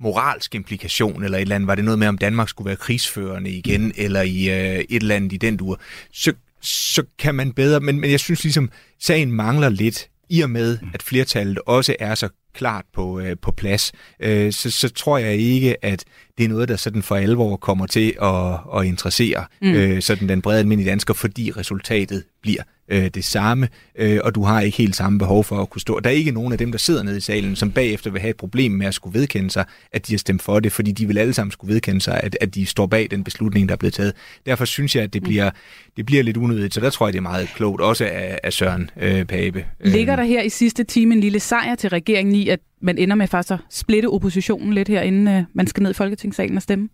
[0.00, 3.50] moralsk implikation, eller et eller andet, var det noget med, om Danmark skulle være krigsførende
[3.50, 5.80] igen, eller i øh, et eller andet i den dur,
[6.12, 10.50] så, så kan man bedre, men, men jeg synes ligesom, sagen mangler lidt, i og
[10.50, 15.18] med, at flertallet også er så klart på, øh, på plads, øh, så, så tror
[15.18, 16.04] jeg ikke, at
[16.38, 19.72] det er noget, der sådan for alvor kommer til at, at interessere mm.
[19.72, 24.42] øh, sådan den brede almindelige dansker, fordi resultatet bliver øh, det samme, øh, og du
[24.42, 26.00] har ikke helt samme behov for at kunne stå.
[26.00, 28.30] Der er ikke nogen af dem, der sidder nede i salen, som bagefter vil have
[28.30, 31.06] et problem med at skulle vedkende sig, at de har stemt for det, fordi de
[31.06, 33.76] vil alle sammen skulle vedkende sig, at, at de står bag den beslutning, der er
[33.76, 34.12] blevet taget.
[34.46, 35.28] Derfor synes jeg, at det mm.
[35.28, 35.50] bliver,
[35.96, 38.52] det bliver lidt unødigt, så der tror jeg, det er meget klogt, også af, af
[38.52, 39.64] Søren øh, Pape.
[39.84, 43.16] Ligger der her i sidste time en lille sejr til regeringen i, at man ender
[43.16, 46.62] med faktisk at splitte oppositionen lidt her, inden øh, man skal ned i Folketingssalen og
[46.62, 46.88] stemme?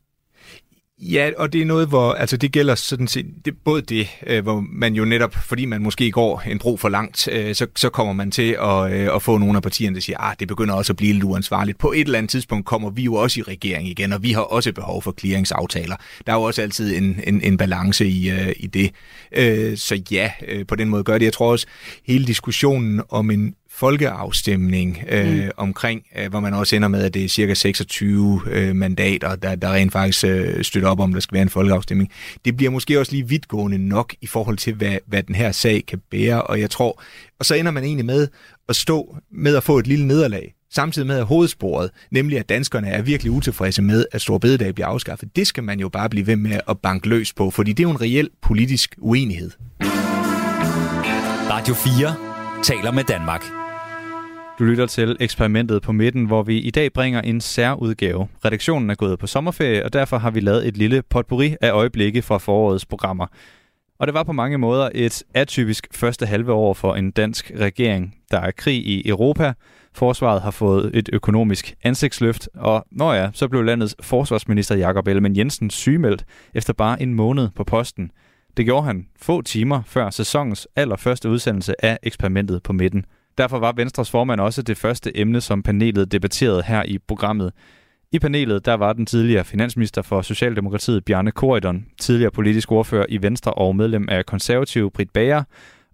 [0.98, 4.42] Ja, og det er noget, hvor altså det gælder sådan set det, både det, øh,
[4.42, 7.90] hvor man jo netop, fordi man måske går en bro for langt, øh, så, så
[7.90, 10.48] kommer man til at, øh, at få nogle af partierne, der siger, at ah, det
[10.48, 11.78] begynder også at blive lidt uansvarligt.
[11.78, 14.40] På et eller andet tidspunkt kommer vi jo også i regering igen, og vi har
[14.40, 15.96] også behov for clearingsaftaler.
[16.26, 18.90] Der er jo også altid en, en, en balance i, øh, i det.
[19.32, 21.24] Øh, så ja, øh, på den måde gør det.
[21.24, 21.66] Jeg tror også,
[22.06, 25.50] hele diskussionen om en folkeafstemning øh, mm.
[25.56, 29.54] omkring, øh, hvor man også ender med, at det er cirka 26 øh, mandater, der,
[29.54, 32.10] der rent faktisk øh, støtter op om, der skal være en folkeafstemning.
[32.44, 35.84] Det bliver måske også lige vidtgående nok i forhold til, hvad, hvad den her sag
[35.88, 37.02] kan bære, og jeg tror,
[37.38, 38.28] og så ender man egentlig med
[38.68, 43.02] at stå med at få et lille nederlag, samtidig med hovedsporet, nemlig at danskerne er
[43.02, 45.36] virkelig utilfredse med, at Stor Bededag bliver afskaffet.
[45.36, 47.88] Det skal man jo bare blive ved med at banke løs på, fordi det er
[47.88, 49.50] jo en reel politisk uenighed.
[51.50, 52.14] Radio 4
[52.62, 53.63] taler med Danmark.
[54.58, 58.28] Du lytter til eksperimentet på midten, hvor vi i dag bringer en særudgave.
[58.44, 62.22] Redaktionen er gået på sommerferie, og derfor har vi lavet et lille potpourri af øjeblikke
[62.22, 63.26] fra forårets programmer.
[63.98, 68.14] Og det var på mange måder et atypisk første halve år for en dansk regering.
[68.30, 69.52] Der er krig i Europa,
[69.94, 75.36] forsvaret har fået et økonomisk ansigtsløft, og når ja, så blev landets forsvarsminister Jakob Ellemann
[75.36, 78.10] Jensen sygemeldt efter bare en måned på posten.
[78.56, 83.04] Det gjorde han få timer før sæsonens allerførste udsendelse af eksperimentet på midten.
[83.38, 87.52] Derfor var Venstres formand også det første emne, som panelet debatterede her i programmet.
[88.12, 93.22] I panelet der var den tidligere finansminister for Socialdemokratiet Bjarne Korydon, tidligere politisk ordfører i
[93.22, 95.42] Venstre og medlem af konservative Britt Bager,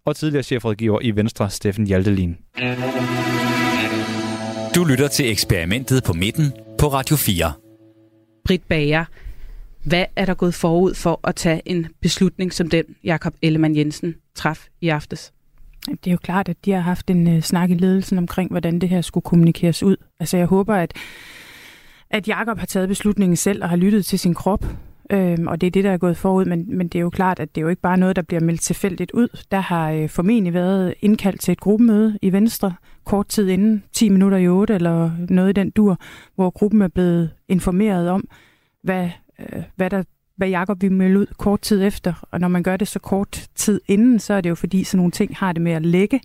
[0.05, 2.37] og tidligere chefrådgiver i Venstre Steffen Hjaltelin.
[4.75, 7.53] Du lytter til eksperimentet på midten på Radio 4.
[8.45, 9.05] Britt Bager,
[9.85, 14.15] hvad er der gået forud for at tage en beslutning som den, Jakob Ellemann Jensen
[14.35, 15.33] traf i aftes?
[15.87, 18.79] Det er jo klart, at de har haft en øh, snak i ledelsen omkring, hvordan
[18.79, 19.97] det her skulle kommunikeres ud.
[20.21, 20.93] Altså jeg håber, at,
[22.11, 24.65] at Jakob har taget beslutningen selv og har lyttet til sin krop.
[25.13, 27.41] Øhm, og det er det, der er gået forud, men, men det er jo klart,
[27.41, 29.29] at det er jo ikke bare noget, der bliver meldt tilfældigt ud.
[29.51, 34.09] Der har øh, formentlig været indkaldt til et gruppemøde i Venstre kort tid inden, 10
[34.09, 35.99] minutter i 8 eller noget i den dur,
[36.35, 38.29] hvor gruppen er blevet informeret om,
[38.83, 40.03] hvad, øh, hvad der
[40.41, 42.29] hvad Jacob vil melde ud kort tid efter.
[42.31, 44.99] Og når man gør det så kort tid inden, så er det jo fordi, sådan
[44.99, 46.21] nogle ting har det med at lægge.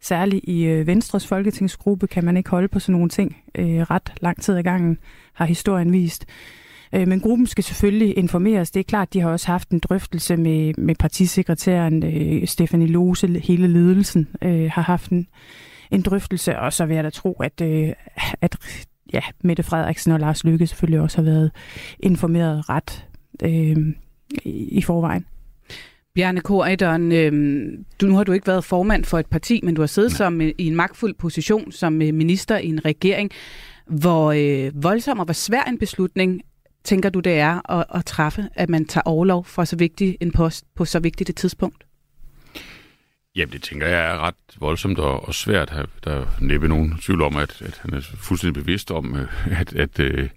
[0.00, 4.12] Særligt i øh, Venstres folketingsgruppe kan man ikke holde på sådan nogle ting øh, ret
[4.20, 4.98] lang tid ad gangen,
[5.34, 6.26] har historien vist.
[6.92, 8.70] Øh, men gruppen skal selvfølgelig informeres.
[8.70, 13.40] Det er klart, de har også haft en drøftelse med, med partisekretæren øh, Stefanie Lose,
[13.40, 15.26] hele ledelsen øh, har haft en,
[15.90, 17.92] en drøftelse, og så vil jeg da tro, at, øh,
[18.40, 18.56] at
[19.12, 21.50] ja, Mette Frederiksen og Lars Lykke selvfølgelig også har været
[22.00, 23.06] informeret ret
[23.42, 23.76] øh,
[24.44, 25.26] i forvejen.
[26.14, 27.32] Bjarne Korydon, øh,
[28.00, 30.40] du, nu har du ikke været formand for et parti, men du har siddet som,
[30.40, 33.30] øh, i en magtfuld position som øh, minister i en regering.
[33.86, 36.42] Hvor øh, voldsom og hvor svær en beslutning
[36.84, 40.32] tænker du, det er at, at træffe, at man tager overlov for så vigtig en
[40.32, 41.86] post på så vigtigt et tidspunkt?
[43.36, 45.86] Jamen, det tænker jeg er ret voldsomt og, og svært.
[46.04, 49.72] Der er næppe nogen tvivl om, at, at han er fuldstændig bevidst om, øh, at,
[49.72, 50.28] at, øh,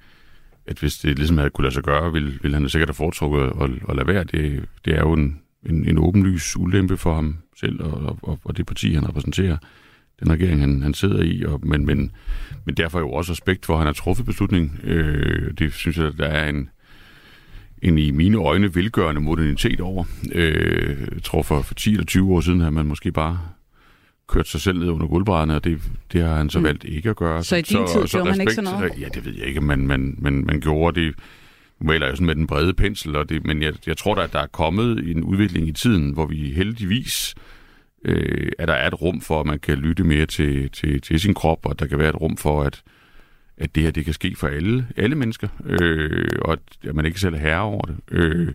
[0.69, 3.41] at hvis det ligesom havde kunne lade sig gøre, ville, ville han sikkert have foretrukket
[3.41, 4.23] at, at lade være.
[4.23, 8.57] Det, det er jo en, en, en åbenlys ulempe for ham selv og, og, og
[8.57, 9.57] det parti, han repræsenterer
[10.19, 12.11] den regering, han, han sidder i, og, men, men,
[12.65, 14.79] men derfor jo også respekt for, at han har truffet beslutning.
[14.83, 16.69] Øh, det synes jeg, der er en,
[17.81, 20.03] en i mine øjne velgørende modernitet over.
[20.31, 23.39] Øh, jeg tror for, for 10 eller 20 år siden havde man måske bare
[24.29, 25.81] kørt sig selv ned under gulvbrædderne, og det,
[26.13, 26.65] det har han så mm.
[26.65, 27.43] valgt ikke at gøre.
[27.43, 28.93] Så i din så, tid så, gjorde respekt, man ikke sådan noget?
[28.99, 31.15] Ja, det ved jeg ikke, men man, man, man gjorde det
[31.81, 34.33] maler jeg sådan med den brede pensel, og det, men jeg, jeg tror da, at
[34.33, 37.35] der er kommet en udvikling i tiden, hvor vi heldigvis
[38.05, 41.19] øh, at der er et rum for, at man kan lytte mere til, til, til
[41.19, 42.81] sin krop, og der kan være et rum for, at,
[43.57, 47.19] at det her det kan ske for alle, alle mennesker, øh, og at man ikke
[47.19, 47.97] selv er herre over det.
[48.11, 48.53] Øh,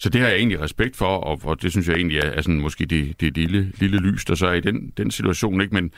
[0.00, 2.42] så det har jeg egentlig respekt for, og, og det synes jeg egentlig er, er
[2.42, 5.60] sådan, måske det, det lille, lille lys, der så er i den, den situation.
[5.60, 5.74] Ikke?
[5.74, 5.90] Men,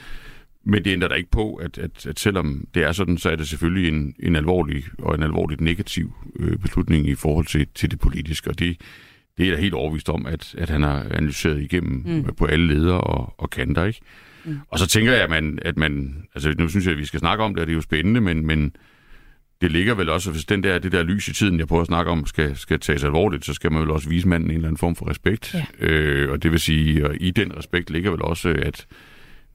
[0.63, 3.35] men det ændrer da ikke på, at, at, at selvom det er sådan, så er
[3.35, 7.91] det selvfølgelig en, en alvorlig og en alvorligt negativ øh, beslutning i forhold til, til
[7.91, 8.81] det politiske, og det,
[9.37, 12.35] det er jeg helt overvist om, at, at han har analyseret igennem mm.
[12.37, 13.99] på alle ledere og, og kanter, ikke?
[14.45, 14.59] Mm.
[14.67, 17.19] Og så tænker jeg, at man, at man, altså nu synes jeg, at vi skal
[17.19, 18.75] snakke om det, og det er jo spændende, men, men
[19.63, 21.87] det ligger vel også, hvis den der, det der lys i tiden, jeg prøver at
[21.87, 24.67] snakke om, skal, skal tages alvorligt, så skal man vel også vise manden en eller
[24.67, 25.53] anden form for respekt.
[25.53, 25.65] Ja.
[25.79, 28.85] Øh, og det vil sige, at i den respekt ligger vel også, at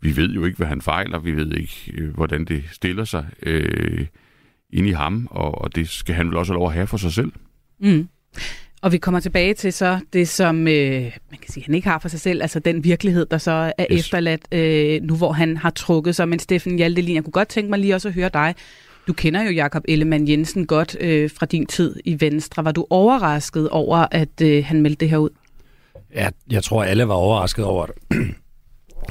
[0.01, 3.27] vi ved jo ikke, hvad han fejler, vi ved ikke, øh, hvordan det stiller sig
[3.43, 4.07] øh,
[4.71, 6.97] ind i ham, og, og det skal han vel også have lov at have for
[6.97, 7.33] sig selv.
[7.81, 8.09] Mm.
[8.83, 11.99] Og vi kommer tilbage til så det, som øh, man kan sige, han ikke har
[11.99, 14.01] for sig selv, altså den virkelighed, der så er yes.
[14.01, 16.29] efterladt øh, nu, hvor han har trukket sig.
[16.29, 18.55] Men Steffen Hjaltelin, jeg kunne godt tænke mig lige også at høre dig.
[19.09, 22.65] Du kender jo Jakob Ellemann Jensen godt øh, fra din tid i Venstre.
[22.65, 25.31] Var du overrasket over, at øh, han meldte det her ud?
[26.15, 27.95] Ja, jeg tror, alle var overrasket over det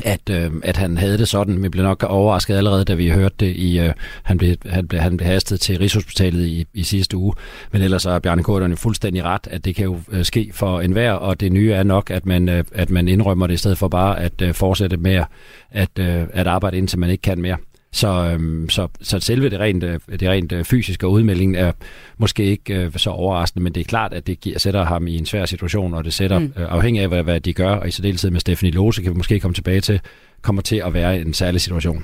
[0.03, 1.63] at, øh, at han havde det sådan.
[1.63, 5.01] Vi blev nok overrasket allerede, da vi hørte det i, øh, han, blev, han, blev,
[5.01, 7.33] han blev hastet til Rigshospitalet i, i sidste uge.
[7.71, 10.81] Men ellers er Bjarne Korten jo fuldstændig ret, at det kan jo øh, ske for
[10.81, 13.77] enhver, og det nye er nok, at man, øh, at man indrømmer det i stedet
[13.77, 15.23] for bare at øh, fortsætte med
[15.71, 17.57] at, øh, at arbejde indtil man ikke kan mere.
[17.91, 21.71] Så, øhm, så, så selve det rent, øh, det rent øh, fysiske udmeldingen er
[22.17, 25.17] måske ikke øh, så overraskende, men det er klart, at det giver, sætter ham i
[25.17, 26.53] en svær situation, og det sætter, mm.
[26.57, 29.17] øh, afhængig af, hvad, hvad de gør, og i særdeleshed med Stephanie Lose, kan vi
[29.17, 29.99] måske komme tilbage til,
[30.41, 32.03] kommer til at være en særlig situation.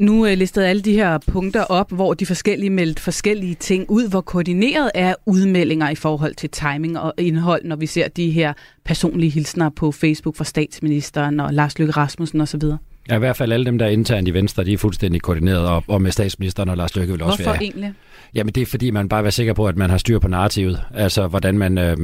[0.00, 4.08] Nu øh, listede alle de her punkter op, hvor de forskellige meldt forskellige ting ud.
[4.08, 8.52] Hvor koordineret er udmeldinger i forhold til timing og indhold, når vi ser de her
[8.84, 12.62] personlige hilsner på Facebook fra statsministeren og Lars Løkke Rasmussen osv.?
[13.10, 15.66] Ja, i hvert fald alle dem, der er internt i Venstre, de er fuldstændig koordineret,
[15.68, 17.62] og, og med statsministeren og Lars Løkke vil også Hvorfor være.
[17.62, 17.92] egentlig?
[18.34, 20.82] Jamen det er fordi, man bare vil sikker på, at man har styr på narrativet.
[20.94, 21.96] Altså hvordan man, øh,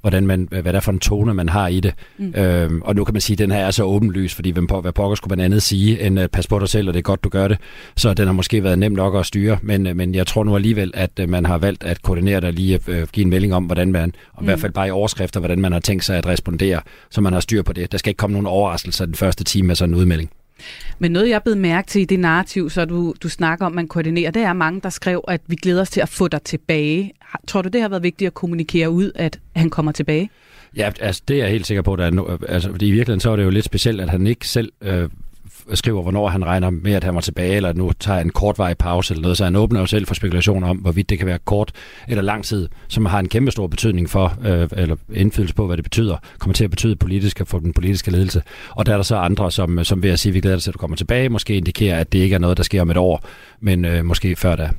[0.00, 1.94] hvordan man, hvad der er for en tone, man har i det.
[2.18, 2.34] Mm.
[2.36, 4.80] Øhm, og nu kan man sige, at den her er så åbenlys, fordi hvem på,
[4.80, 7.02] hvad pokker skulle man andet sige, end at pas på dig selv, og det er
[7.02, 7.58] godt, du gør det.
[7.96, 10.56] Så den har måske været nem nok at styre, men, øh, men jeg tror nu
[10.56, 13.54] alligevel, at øh, man har valgt at koordinere det og lige øh, give en melding
[13.54, 14.44] om, hvordan man, og mm.
[14.44, 17.32] i hvert fald bare i overskrifter, hvordan man har tænkt sig at respondere, så man
[17.32, 17.92] har styr på det.
[17.92, 20.30] Der skal ikke komme nogen overraskelser den første time med sådan en udmelding.
[20.98, 23.88] Men noget, jeg blev mærke til i det narrativ, så du, du snakker om, man
[23.88, 27.12] koordinerer, det er mange, der skrev, at vi glæder os til at få dig tilbage.
[27.46, 30.30] Tror du, det har været vigtigt at kommunikere ud, at han kommer tilbage?
[30.76, 31.96] Ja, altså det er jeg helt sikker på.
[31.96, 34.26] Der er no, altså, fordi i virkeligheden så er det jo lidt specielt, at han
[34.26, 35.08] ikke selv øh,
[35.74, 39.14] skriver, hvornår han regner med, at han var tilbage, eller nu tager en kortvarig pause
[39.14, 41.72] eller noget, så han åbner jo selv for spekulationer om, hvorvidt det kan være kort
[42.08, 45.76] eller lang tid, som har en kæmpe stor betydning for, øh, eller indflydelse på, hvad
[45.76, 48.42] det betyder, kommer til at betyde politisk for den politiske ledelse.
[48.70, 50.62] Og der er der så andre, som, som ved at sige, at vi glæder os
[50.62, 52.90] til, at du kommer tilbage, måske indikerer, at det ikke er noget, der sker om
[52.90, 53.24] et år,
[53.60, 54.70] men øh, måske før da.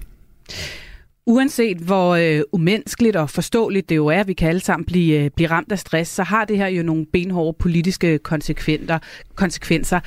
[1.27, 5.23] Uanset hvor øh, umenneskeligt og forståeligt det jo er, at vi kan alle sammen blive,
[5.23, 8.99] øh, blive ramt af stress, så har det her jo nogle benhårde politiske konsekvenser.
[9.35, 9.99] konsekvenser.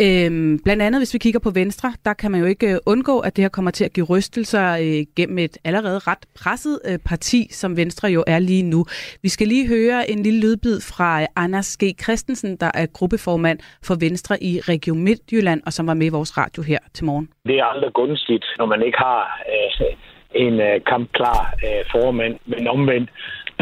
[0.00, 3.18] Øhm, blandt andet, hvis vi kigger på Venstre, der kan man jo ikke øh, undgå,
[3.18, 6.98] at det her kommer til at give rystelser øh, gennem et allerede ret presset øh,
[6.98, 8.84] parti, som Venstre jo er lige nu.
[9.22, 12.02] Vi skal lige høre en lille lydbid fra øh, Anders G.
[12.02, 16.38] Christensen, der er gruppeformand for Venstre i Region Midtjylland, og som var med i vores
[16.38, 17.28] radio her til morgen.
[17.46, 19.40] Det er aldrig gunstigt, når man ikke har...
[19.48, 23.10] Øh en øh, kampklar øh, formand, men omvendt,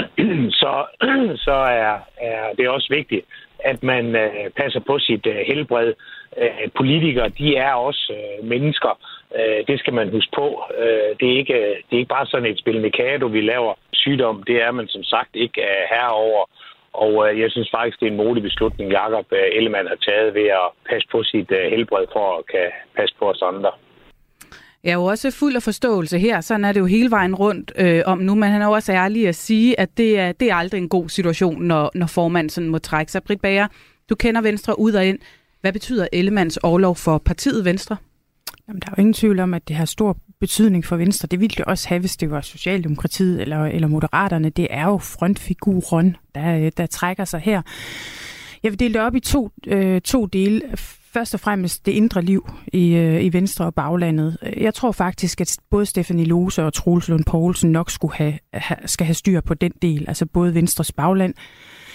[0.61, 0.73] så,
[1.47, 3.25] så er, er det også vigtigt,
[3.65, 5.95] at man øh, passer på sit øh, helbred.
[6.37, 8.99] Øh, politikere, de er også øh, mennesker.
[9.37, 10.63] Øh, det skal man huske på.
[10.79, 13.75] Øh, det, er ikke, øh, det er ikke bare sådan et spil Mikado, vi laver
[13.93, 14.43] sygdom.
[14.43, 16.45] Det er man som sagt ikke øh, herover.
[16.93, 20.35] Og øh, jeg synes faktisk, det er en modig beslutning, Jakob øh, Ellemann har taget
[20.35, 23.71] ved at passe på sit øh, helbred for at kan passe på os andre.
[24.89, 27.73] Jeg er jo også fuld af forståelse her, sådan er det jo hele vejen rundt
[27.77, 30.51] øh, om nu, men han er jo også ærlig at sige, at det er, det
[30.51, 33.23] er aldrig en god situation, når, når formanden sådan må trække sig.
[33.23, 33.69] Britt Bager,
[34.11, 35.19] du kender Venstre ud og ind.
[35.61, 37.97] Hvad betyder Ellemands overlov for partiet Venstre?
[38.69, 41.29] Jamen, der er jo ingen tvivl om, at det har stor betydning for Venstre.
[41.31, 44.51] Det ville det også have, hvis det var Socialdemokratiet eller, eller Moderaterne.
[44.51, 47.63] Det er jo frontfiguren, der, øh, der trækker sig her.
[48.63, 50.63] Jeg vil dele det op i to, øh, to dele
[51.13, 54.37] først og fremmest det indre liv i, øh, i Venstre og baglandet.
[54.57, 58.79] Jeg tror faktisk, at både Stefanie Lose og Troels Lund Poulsen nok skulle have, have,
[58.85, 61.35] skal have styr på den del, altså både Venstres bagland,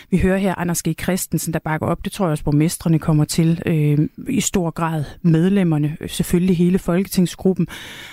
[0.10, 0.88] vi hører her Anders G.
[1.02, 2.06] Christensen, der bakker op.
[2.06, 3.62] Det tror jeg også, borgmestrene kommer til.
[3.66, 7.68] Øh, I stor grad medlemmerne, øh, selvfølgelig hele folketingsgruppen.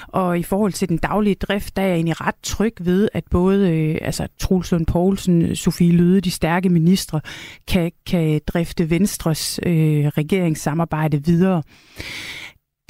[0.09, 3.25] Og i forhold til den daglige drift, der er jeg egentlig ret tryg ved, at
[3.31, 7.21] både øh, altså, Truls Lund Poulsen, Sofie Løde, de stærke ministre,
[7.69, 11.63] kan, kan drifte Venstres øh, regeringssamarbejde videre.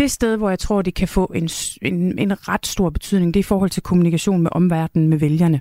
[0.00, 1.48] Det sted, hvor jeg tror, det kan få en,
[1.82, 5.60] en, en ret stor betydning, det er i forhold til kommunikation med omverdenen, med vælgerne.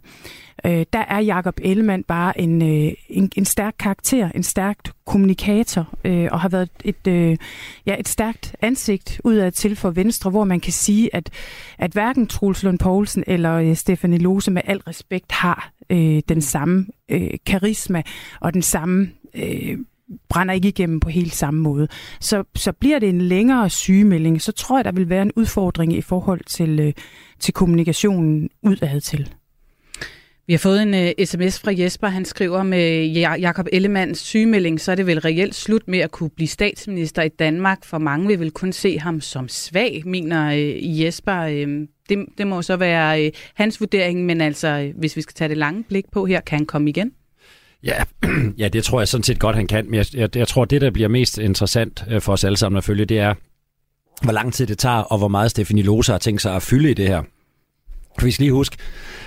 [0.65, 5.87] Øh, der er Jakob Ellemann bare en, øh, en, en stærk karakter, en stærkt kommunikator,
[6.05, 7.37] øh, og har været et, øh,
[7.85, 11.29] ja, et stærkt ansigt udad til for Venstre, hvor man kan sige, at,
[11.77, 16.41] at hverken Troels Lund Poulsen eller øh, Stefanie Lose med al respekt har øh, den
[16.41, 18.03] samme øh, karisma
[18.41, 19.77] og den samme øh,
[20.29, 21.87] brænder ikke igennem på helt samme måde.
[22.19, 25.93] Så, så bliver det en længere sygemelding, så tror jeg, der vil være en udfordring
[25.93, 26.93] i forhold til, øh,
[27.39, 29.29] til kommunikationen udad til.
[30.49, 32.07] Vi har fået en øh, uh, sms fra Jesper.
[32.07, 33.05] Han skriver med
[33.39, 37.29] Jakob Ellemands sygemelding, så er det vel reelt slut med at kunne blive statsminister i
[37.29, 37.85] Danmark.
[37.85, 41.43] For mange vil vel kun se ham som svag, mener uh, Jesper.
[41.45, 45.33] Uh, det, det må så være uh, hans vurdering, men altså, uh, hvis vi skal
[45.33, 47.11] tage det lange blik på her, kan han komme igen?
[47.83, 48.03] Ja,
[48.57, 49.85] ja, det tror jeg sådan set godt, han kan.
[49.85, 52.77] Men jeg, jeg, jeg tror, det, der bliver mest interessant øh, for os alle sammen
[52.77, 53.33] at følge, det er,
[54.21, 56.91] hvor lang tid det tager, og hvor meget Stefanie Lose har tænkt sig at fylde
[56.91, 57.23] i det her.
[58.23, 58.77] Vi skal lige huske,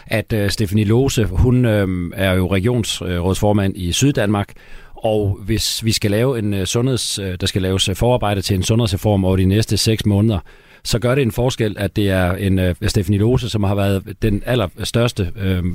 [0.07, 4.53] at øh, uh, Stefanie Lose, hun uh, er jo regionsrådsformand i Syddanmark,
[4.95, 8.63] og hvis vi skal lave en uh, sundheds, uh, der skal laves forarbejde til en
[8.63, 10.39] sundhedsreform over de næste seks måneder,
[10.85, 14.17] så gør det en forskel, at det er en uh, Stefanie Lose, som har været
[14.23, 15.67] den allerstørste uh,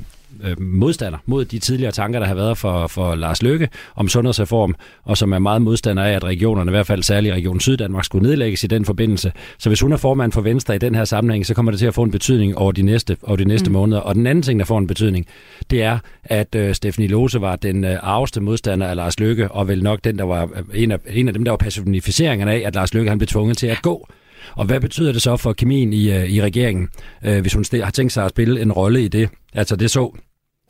[0.44, 4.74] øh, modstander mod de tidligere tanker, der har været for, for Lars Løkke om sundhedsreform,
[5.04, 8.28] og som er meget modstander af, at regionerne, i hvert fald særligt Region Syddanmark, skulle
[8.28, 9.32] nedlægges i den forbindelse.
[9.58, 11.86] Så hvis hun er formand for Venstre i den her sammenhæng, så kommer det til
[11.86, 13.72] at få en betydning over de næste, over de næste mm.
[13.72, 14.00] måneder.
[14.00, 15.26] Og den anden ting, der får en betydning,
[15.70, 19.68] det er, at øh, Stephanie Lose var den øh, arveste modstander af Lars Løkke, og
[19.68, 22.62] vel nok den, der var øh, en af, en af dem, der var personificeringen af,
[22.66, 24.08] at Lars Løkke han blev tvunget til at gå
[24.52, 26.88] Og hvad betyder det så for kemien i, øh, i regeringen,
[27.24, 29.28] øh, hvis hun har tænkt sig at spille en rolle i det?
[29.54, 30.18] Altså det så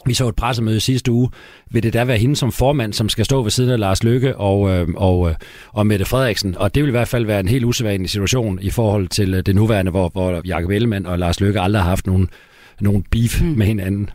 [0.06, 1.30] vi så et pressemøde sidste uge.
[1.70, 4.36] Vil det da være hende som formand, som skal stå ved siden af Lars Lykke
[4.36, 5.34] og, øh, og, øh,
[5.72, 6.56] og Mette Frederiksen?
[6.58, 9.42] Og det vil i hvert fald være en helt usædvanlig situation i forhold til øh,
[9.46, 12.28] det nuværende, hvor, hvor Jakob Ellemann og Lars Lykke aldrig har haft nogen,
[12.80, 13.48] nogen beef mm.
[13.48, 14.10] med hinanden.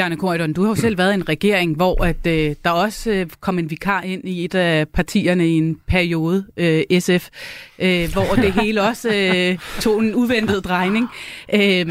[0.00, 3.10] Bjarne Korydon, du har jo selv været i en regering, hvor at, øh, der også
[3.10, 7.28] øh, kom en vikar ind i et af partierne i en periode, øh, SF,
[7.78, 11.08] øh, hvor det hele også øh, tog en uventet drejning.
[11.54, 11.86] Øh,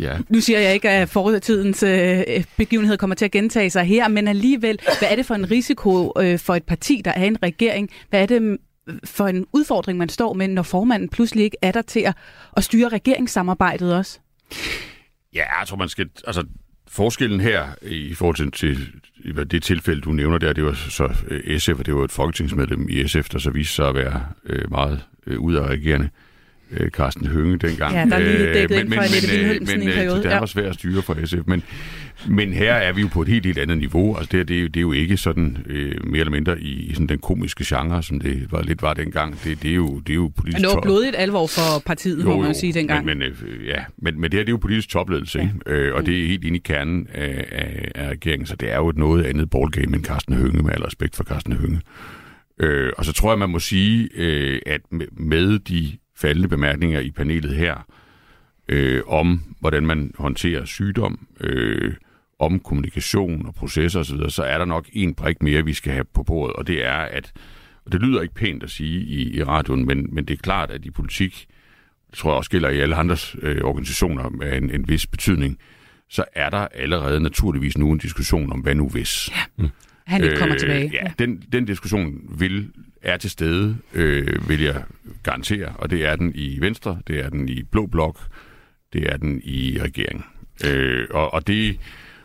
[0.00, 0.18] ja.
[0.28, 4.28] Nu siger jeg ikke, at fortidens øh, begivenhed kommer til at gentage sig her, men
[4.28, 7.90] alligevel, hvad er det for en risiko øh, for et parti, der er en regering?
[8.10, 8.58] Hvad er det
[9.04, 12.14] for en udfordring, man står med, når formanden pludselig ikke er der til at,
[12.56, 14.18] at styre regeringssamarbejdet også?
[15.34, 16.08] Ja, jeg tror, man skal...
[16.26, 16.44] Altså,
[16.92, 18.88] Forskellen her i forhold til, til
[19.24, 22.12] i det tilfælde, du nævner der, det var så øh, SF, og det var et
[22.12, 26.04] folketingsmedlem i SF, der så viste sig at være øh, meget øh, ud af regerende.
[26.04, 26.31] Øh,
[26.88, 27.94] Carsten Hønge dengang.
[27.94, 30.22] Ja, der er lige dækket øh, men, ind for men, men, men, i en periode.
[30.22, 30.46] Det er ja.
[30.46, 31.62] svært at styre for SF, men,
[32.28, 34.16] men her er vi jo på et helt, helt andet niveau.
[34.16, 36.60] Altså det, her, det, er, jo, det er jo ikke sådan øh, mere eller mindre
[36.60, 39.40] i, i sådan den komiske genre, som det var, lidt var dengang.
[39.44, 40.60] Det, det, er, jo, det er jo politisk...
[40.60, 43.06] Men det var blodigt alvor for partiet, jo, må man jo sige dengang.
[43.06, 45.44] Men, men, øh, ja, men, men det her det er jo politisk topledelse, ja.
[45.44, 45.84] ikke?
[45.86, 46.06] Øh, og mm.
[46.06, 48.96] det er helt inde i kernen af, af, af regeringen, så det er jo et
[48.96, 51.80] noget andet ballgame end Carsten Hønge, med al respekt for Carsten Hønge.
[52.60, 54.80] Øh, og så tror jeg, man må sige, øh, at
[55.12, 57.86] med de faldende bemærkninger i panelet her,
[58.68, 61.94] øh, om hvordan man håndterer sygdom, øh,
[62.38, 66.04] om kommunikation og processer osv., så er der nok en brik mere, vi skal have
[66.14, 67.32] på bordet, og det er, at,
[67.84, 70.70] og det lyder ikke pænt at sige i, i radioen, men, men det er klart,
[70.70, 71.46] at i politik,
[72.10, 75.58] det tror jeg også gælder i alle andre øh, organisationer med en, en vis betydning,
[76.08, 79.30] så er der allerede naturligvis nu en diskussion om, hvad nu hvis.
[79.30, 79.42] Ja.
[79.56, 79.68] Mm.
[80.06, 80.90] Han ikke kommer øh, tilbage.
[80.92, 81.12] Ja, ja.
[81.18, 82.70] Den, den diskussion vil
[83.02, 84.84] er til stede, øh, vil jeg
[85.22, 88.18] garantere, og det er den i Venstre, det er den i Blå Blok,
[88.92, 90.24] det er den i regeringen.
[90.66, 91.78] Øh, og, og det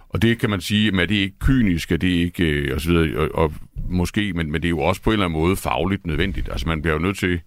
[0.10, 2.76] og det kan man sige, at det er ikke kynisk, er det er ikke, øh,
[2.76, 3.54] og så videre, og, og
[3.90, 6.50] måske, men, men det er jo også på en eller anden måde fagligt nødvendigt.
[6.50, 7.42] Altså man bliver jo nødt til,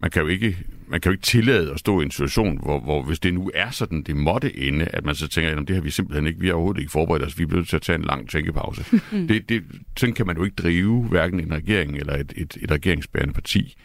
[0.00, 2.80] man kan jo ikke, man kan jo ikke tillade at stå i en situation, hvor,
[2.80, 5.76] hvor hvis det nu er sådan, det måtte ende, at man så tænker, at det
[5.76, 7.82] har vi simpelthen ikke, vi har overhovedet ikke forberedt os, vi er nødt til at
[7.82, 8.84] tage en lang tænkepause.
[9.28, 9.64] det, det,
[9.96, 13.76] sådan kan man jo ikke drive hverken en regering eller et, et, et regeringsbærende parti.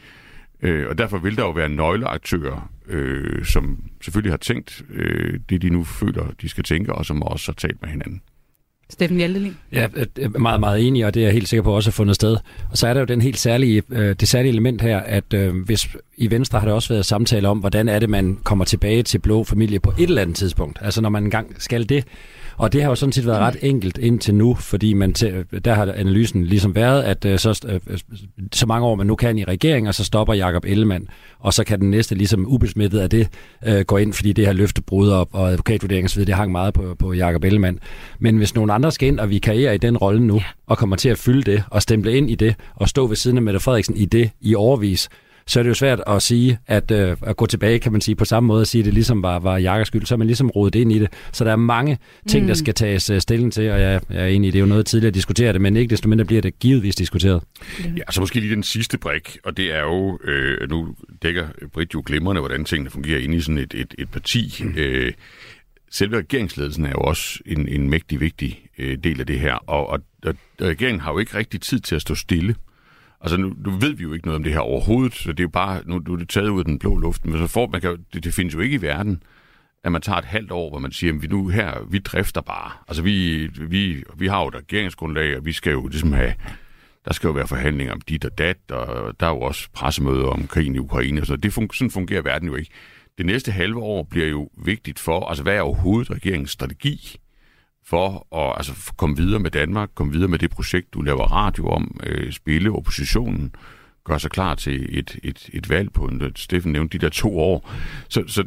[0.62, 5.62] Øh, og derfor vil der jo være nøgleaktører, øh, som selvfølgelig har tænkt øh, det,
[5.62, 8.22] de nu føler, de skal tænke, og som også har talt med hinanden.
[8.90, 9.58] Steffen Hjaltelin?
[9.72, 11.92] Ja, øh, øh, meget, meget enig, og det er jeg helt sikker på også har
[11.92, 12.38] fundet sted.
[12.72, 15.56] Og så er der jo den helt særlige, øh, det særlige element her, at øh,
[15.66, 19.04] hvis i Venstre har der også været samtale om, hvordan er det, man kommer tilbage
[19.04, 20.80] til blå familie på et eller andet tidspunkt.
[20.82, 22.04] Altså når man engang skal det,
[22.60, 25.74] og det har jo sådan set været ret enkelt indtil nu, fordi man t- der
[25.74, 27.98] har analysen ligesom været, at uh, så, uh,
[28.54, 31.08] så mange år man nu kan i regering, og så stopper Jakob Ellemann,
[31.40, 33.28] og så kan den næste ligesom ubesmittet af det
[33.68, 36.96] uh, gå ind, fordi det her løftebrud og, og advokatvurdering osv., det hang meget på,
[37.00, 37.80] på Jakob Ellemann.
[38.20, 41.10] Men hvis nogen andre skal ind og vikariere i den rolle nu, og kommer til
[41.10, 43.98] at fylde det, og stemple ind i det, og stå ved siden af Mette Frederiksen
[43.98, 45.10] i det i overvis,
[45.50, 48.16] så er det jo svært at sige, at, øh, at gå tilbage, kan man sige,
[48.16, 50.06] på samme måde at sige, at det ligesom var, var Jakkers skyld.
[50.06, 51.10] Så er man ligesom rodet ind i det.
[51.32, 52.48] Så der er mange ting, mm.
[52.48, 54.66] der skal tages uh, stilling til, og jeg, jeg er enig i, det er jo
[54.66, 57.44] noget tidligere at diskutere det, men ikke desto mindre bliver det givetvis diskuteret.
[57.98, 61.94] Ja, så måske lige den sidste brik, og det er jo, øh, nu dækker Britt
[61.94, 64.64] jo glimrende, hvordan tingene fungerer inde i sådan et, et, et parti.
[64.64, 64.74] Mm.
[64.78, 65.14] Øh,
[65.92, 69.88] selve regeringsledelsen er jo også en, en mægtig vigtig øh, del af det her, og,
[69.88, 72.56] og, og regeringen har jo ikke rigtig tid til at stå stille.
[73.22, 75.44] Altså, nu, nu ved vi jo ikke noget om det her overhovedet, så det er
[75.44, 77.68] jo bare, nu, nu er det taget ud af den blå luft, men så får,
[77.68, 79.24] man kan, det, det findes jo ikke i verden,
[79.84, 82.42] at man tager et halvt år, hvor man siger, at vi nu her, vi drifter
[82.42, 82.72] bare.
[82.88, 86.34] Altså, vi, vi, vi har jo et regeringsgrundlag, og vi skal jo ligesom have,
[87.06, 90.28] der skal jo være forhandlinger om dit og dat, og der er jo også pressemøder
[90.28, 92.72] om krigen i Ukraine, så det fun- sådan fungerer verden jo ikke.
[93.18, 97.16] Det næste halve år bliver jo vigtigt for, altså hvad er overhovedet regeringens strategi?
[97.90, 101.68] For at altså, komme videre med Danmark, komme videre med det projekt, du laver radio
[101.70, 103.56] om, øh, spille oppositionen,
[104.04, 107.40] gør sig klar til et, et, et valg på, en, Steffen nævnte de der to
[107.40, 107.72] år.
[108.10, 108.44] Så, så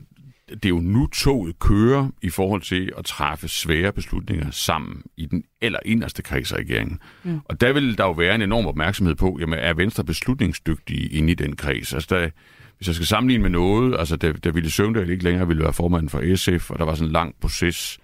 [0.49, 5.27] det er jo nu toget kører i forhold til at træffe svære beslutninger sammen i
[5.27, 6.99] den eller inderste kreds af regeringen.
[7.23, 7.41] Mm.
[7.45, 11.33] Og der vil der jo være en enorm opmærksomhed på, jamen er Venstre beslutningsdygtig inde
[11.33, 11.95] i den kreds?
[11.95, 12.31] Altså der,
[12.77, 15.73] hvis jeg skal sammenligne med noget, altså da, da Ville Søvndal ikke længere ville være
[15.73, 17.99] formand for SF, og der var sådan en lang proces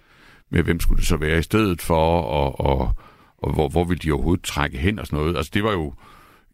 [0.49, 2.93] med, hvem skulle det så være i stedet for, og, og,
[3.37, 5.37] og hvor, hvor ville de overhovedet trække hen og sådan noget.
[5.37, 5.93] Altså det var jo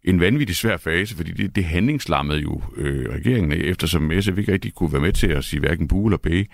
[0.03, 4.73] en vanvittig svær fase, fordi det, det handlingslammede jo øh, regeringen, eftersom SF ikke rigtig
[4.73, 6.47] kunne være med til at sige hverken bu eller bæge.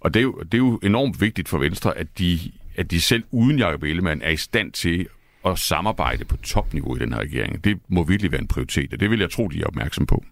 [0.00, 2.38] Og det er, jo, det er jo enormt vigtigt for Venstre, at de,
[2.76, 5.06] at de selv uden Jacob Ellemann er i stand til
[5.46, 7.64] at samarbejde på topniveau i den her regering.
[7.64, 10.24] Det må virkelig være en prioritet, og det vil jeg tro, de er opmærksom på.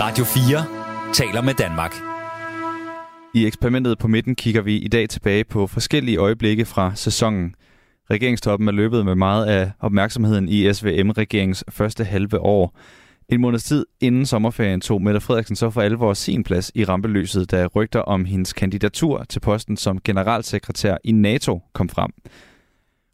[0.00, 2.19] Radio 4 taler med Danmark.
[3.34, 7.54] I eksperimentet på midten kigger vi i dag tilbage på forskellige øjeblikke fra sæsonen.
[8.10, 12.78] Regeringstoppen er løbet med meget af opmærksomheden i SVM-regeringens første halve år.
[13.28, 17.50] En måneds tid inden sommerferien tog Mette Frederiksen så for alvor sin plads i rampelyset,
[17.50, 22.10] da rygter om hendes kandidatur til posten som generalsekretær i NATO kom frem.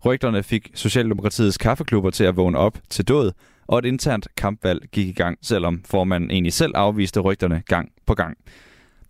[0.05, 3.33] Rygterne fik Socialdemokratiets kaffeklubber til at vågne op til død,
[3.67, 8.15] og et internt kampvalg gik i gang, selvom formanden egentlig selv afviste rygterne gang på
[8.15, 8.37] gang.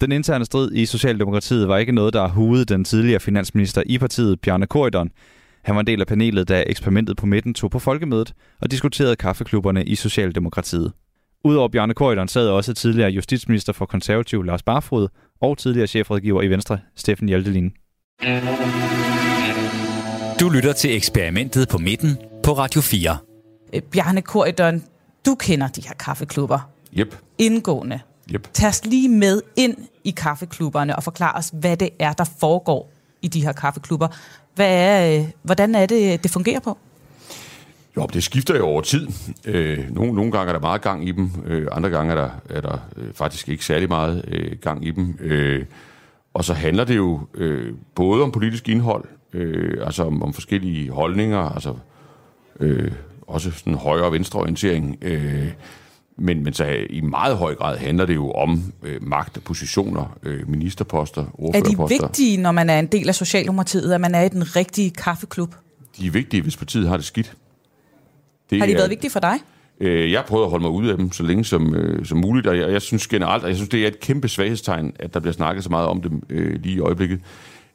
[0.00, 4.40] Den interne strid i Socialdemokratiet var ikke noget, der huede den tidligere finansminister i partiet,
[4.40, 5.10] Bjarne Korydon.
[5.64, 9.16] Han var en del af panelet, da eksperimentet på midten tog på folkemødet og diskuterede
[9.16, 10.92] kaffeklubberne i Socialdemokratiet.
[11.44, 15.08] Udover Bjarne Korydon sad også tidligere justitsminister for konservativ Lars Barfod
[15.40, 17.72] og tidligere chefrådgiver i Venstre, Steffen Hjaltelin.
[20.40, 23.16] Du lytter til eksperimentet på midten på Radio 4.
[23.74, 24.82] Øh, Bjarne Korydon,
[25.26, 27.16] du kender de her kaffeklubber Yep.
[27.38, 28.00] indgående.
[28.34, 28.48] Yep.
[28.52, 32.92] Tag os lige med ind i kaffeklubberne og forklar os, hvad det er, der foregår
[33.22, 34.08] i de her kaffeklubber.
[34.54, 36.78] Hvad er, øh, hvordan er det, det fungerer på?
[37.96, 39.08] Jo, det skifter jo over tid.
[39.44, 42.30] Øh, nogle, nogle gange er der meget gang i dem, øh, andre gange er der,
[42.50, 45.18] er der øh, faktisk ikke særlig meget øh, gang i dem.
[45.20, 45.64] Øh,
[46.34, 50.90] og så handler det jo øh, både om politisk indhold, øh, altså om, om forskellige
[50.90, 51.74] holdninger, altså
[52.60, 52.92] øh,
[53.26, 54.98] også sådan højre- og venstreorientering.
[55.02, 55.52] Øh,
[56.18, 60.48] men, men så i meget høj grad handler det jo om øh, magt positioner, øh,
[60.48, 61.96] ministerposter, Er ordførerposter.
[61.98, 64.90] de vigtige, når man er en del af Socialdemokratiet, at man er i den rigtige
[64.90, 65.54] kaffeklub?
[65.98, 67.32] De er vigtige, hvis partiet har det skidt.
[68.50, 69.38] Det har de er- været vigtige for dig?
[69.80, 72.46] Øh, jeg prøver at holde mig ude af dem så længe som, øh, som muligt,
[72.46, 75.20] og jeg, jeg synes generelt, og jeg synes, det er et kæmpe svaghedstegn, at der
[75.20, 77.20] bliver snakket så meget om dem øh, lige i øjeblikket.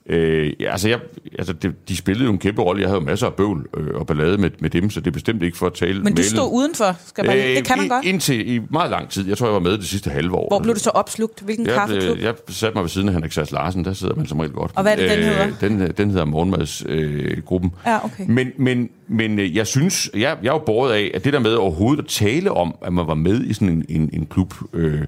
[0.10, 1.00] Øh, ja, altså, jeg,
[1.38, 2.82] altså det, de spillede jo en kæmpe rolle.
[2.82, 5.12] Jeg havde jo masser af bøvl øh, og ballade med, med dem, så det er
[5.12, 7.90] bestemt ikke for at tale Men du stod udenfor, skal man, det kan man i-
[7.90, 8.06] godt.
[8.06, 9.28] Indtil i meget lang tid.
[9.28, 10.48] Jeg tror, jeg var med det sidste halve år.
[10.50, 11.42] Hvor blev du så opslugt?
[11.42, 12.18] Hvilken jeg, kaffeklub?
[12.18, 14.54] øh, jeg satte mig ved siden af Henrik Sass Larsen, der sidder man som regel
[14.54, 14.72] godt.
[14.76, 15.48] Og hvad er det, den hedder?
[15.62, 17.00] Den, øh, den hedder Morgenmadsgruppen.
[17.00, 17.72] Øh, gruppen.
[17.86, 18.26] Ja, okay.
[18.28, 21.40] Men, men, men øh, jeg synes, jeg, jeg er jo båret af, at det der
[21.40, 24.54] med overhovedet at tale om, at man var med i sådan en, en, en klub,
[24.74, 25.02] øh,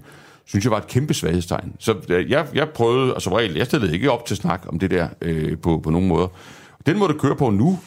[0.46, 1.74] synes jeg var et kæmpe svaghedstegn.
[1.80, 4.80] Så øh, jeg, jeg prøvede, og som regel, jeg stillede ikke op til snak om
[4.80, 6.28] det der øh, på, på nogen måder.
[6.86, 7.80] Den må det køre på nu.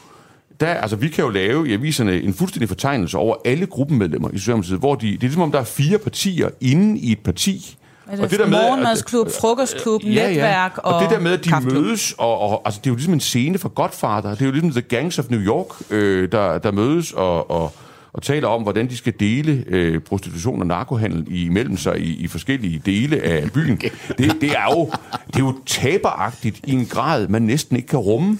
[0.61, 4.39] Der, altså, vi kan jo lave i aviserne en fuldstændig fortegnelse over alle gruppemedlemmer i
[4.39, 7.77] Socialdemokratiet, hvor de, det er ligesom om, der er fire partier inde i et parti.
[8.07, 11.83] Er det, det morgenmadsklub, frokostklub, netværk og og det der med, at de kaffeklub?
[11.83, 14.31] mødes, og, og altså, det er jo ligesom en scene for Godfather.
[14.31, 17.73] Det er jo ligesom The Gangs of New York, øh, der, der mødes og, og,
[18.17, 22.27] og taler om, hvordan de skal dele øh, prostitution og narkohandel imellem sig i, i
[22.27, 23.77] forskellige dele af byen.
[24.19, 24.91] Det, det, er jo,
[25.27, 28.39] det er jo taberagtigt i en grad, man næsten ikke kan rumme.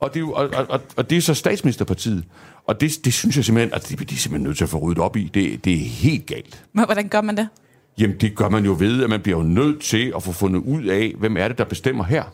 [0.00, 2.24] Og det er, jo, og, og, og det er så statsministerpartiet.
[2.66, 4.78] Og det, det synes jeg simpelthen, at det, de er simpelthen nødt til at få
[4.78, 5.30] ryddet op i.
[5.34, 6.64] Det, det er helt galt.
[6.72, 7.48] Men Hvordan gør man det?
[8.00, 10.60] Jamen, det gør man jo ved, at man bliver jo nødt til at få fundet
[10.60, 12.24] ud af, hvem er det, der bestemmer her,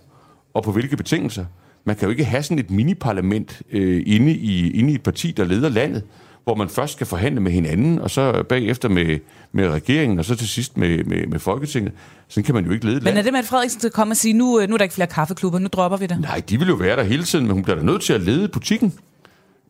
[0.55, 1.45] og på hvilke betingelser.
[1.85, 5.31] Man kan jo ikke have sådan et miniparlament øh, inde, i, inde i et parti,
[5.31, 6.03] der leder landet,
[6.45, 9.19] hvor man først skal forhandle med hinanden, og så bagefter med,
[9.53, 11.93] med regeringen, og så til sidst med, med, med Folketinget.
[12.29, 13.19] Sådan kan man jo ikke lede Men land.
[13.19, 14.95] er det med, at Frederiksen skal komme og sige, nu, øh, nu er der ikke
[14.95, 16.21] flere kaffeklubber, nu dropper vi det?
[16.21, 18.21] Nej, de vil jo være der hele tiden, men hun bliver da nødt til at
[18.21, 18.93] lede butikken.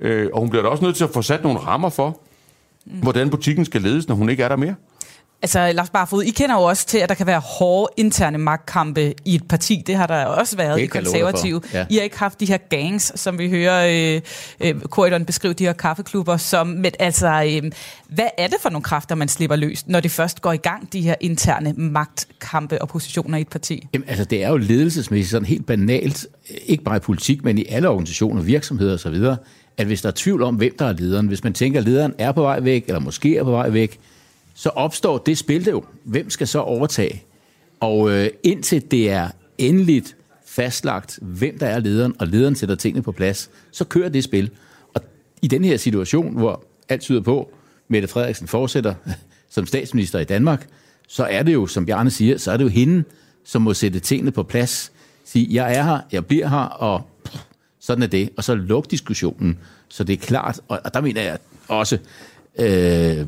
[0.00, 2.20] Øh, og hun bliver da også nødt til at få sat nogle rammer for,
[2.86, 2.92] mm.
[2.98, 4.74] hvordan butikken skal ledes, når hun ikke er der mere.
[5.44, 9.14] Altså, Lars Barfod, I kender jo også til, at der kan være hårde interne magtkampe
[9.24, 9.82] i et parti.
[9.86, 11.60] Det har der også været i konservative.
[11.72, 11.86] Ja.
[11.90, 14.20] I har ikke haft de her gangs, som vi hører øh,
[14.60, 16.66] øh, Korydon beskrive de her kaffeklubber som.
[16.66, 17.70] Men altså, øh,
[18.08, 20.92] hvad er det for nogle kræfter, man slipper løs, når det først går i gang,
[20.92, 23.88] de her interne magtkampe og positioner i et parti?
[23.94, 26.26] Jamen, altså, det er jo ledelsesmæssigt sådan helt banalt,
[26.66, 29.24] ikke bare i politik, men i alle organisationer, virksomheder osv.,
[29.76, 32.14] at hvis der er tvivl om, hvem der er lederen, hvis man tænker, at lederen
[32.18, 34.00] er på vej væk, eller måske er på vej væk,
[34.54, 35.84] så opstår det spil jo.
[36.04, 37.22] Hvem skal så overtage?
[37.80, 39.28] Og øh, indtil det er
[39.58, 44.24] endeligt fastlagt, hvem der er lederen, og lederen sætter tingene på plads, så kører det
[44.24, 44.50] spil.
[44.94, 45.02] Og
[45.42, 47.50] i den her situation, hvor alt tyder på,
[47.88, 48.94] Mette Frederiksen fortsætter
[49.54, 50.68] som statsminister i Danmark,
[51.08, 53.04] så er det jo, som Bjarne siger, så er det jo hende,
[53.44, 54.92] som må sætte tingene på plads.
[55.24, 57.36] Sige, jeg er her, jeg bliver her, og pff,
[57.80, 58.30] sådan er det.
[58.36, 60.60] Og så luk diskussionen, så det er klart.
[60.68, 61.38] Og, og der mener jeg
[61.68, 61.98] også,
[62.58, 63.26] øh,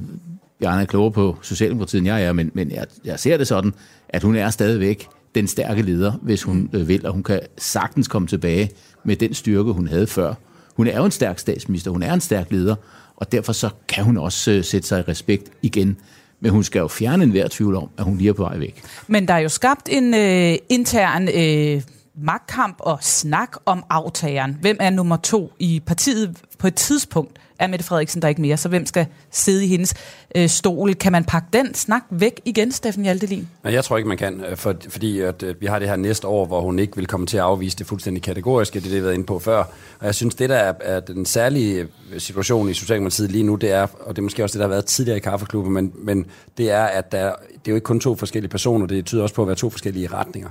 [0.61, 3.75] Bjarne er klogere på Socialdemokratiet, end jeg er, men, men jeg, jeg ser det sådan,
[4.09, 8.09] at hun er stadigvæk den stærke leder, hvis hun øh, vil, og hun kan sagtens
[8.09, 8.71] komme tilbage
[9.05, 10.35] med den styrke, hun havde før.
[10.77, 12.75] Hun er jo en stærk statsminister, hun er en stærk leder,
[13.17, 15.97] og derfor så kan hun også øh, sætte sig i respekt igen.
[16.41, 18.83] Men hun skal jo fjerne enhver tvivl om, at hun lige er på vej væk.
[19.07, 21.83] Men der er jo skabt en øh, intern øh,
[22.17, 24.59] magtkamp og snak om aftageren.
[24.61, 27.39] Hvem er nummer to i partiet på et tidspunkt?
[27.59, 29.95] Er Mette Frederiksen der ikke mere, så hvem skal sidde i hendes
[30.35, 30.95] øh, stol?
[30.95, 33.49] Kan man pakke den snak væk igen, Steffen Hjaltelin?
[33.65, 35.97] Nej, jeg tror ikke, man kan, øh, for, fordi at, øh, vi har det her
[35.97, 38.83] næste år, hvor hun ikke vil komme til at afvise det fuldstændig kategoriske, det er
[38.83, 39.59] det, vi har været inde på før.
[40.01, 43.55] Og jeg synes, det der er, er den særlige øh, situation i Socialdemokratiet lige nu,
[43.55, 45.93] det er, og det er måske også det, der har været tidligere i kaffeklubben, men,
[45.99, 46.27] men
[46.59, 49.35] det er, at der, det er jo ikke kun to forskellige personer, det tyder også
[49.35, 50.49] på at være to forskellige retninger.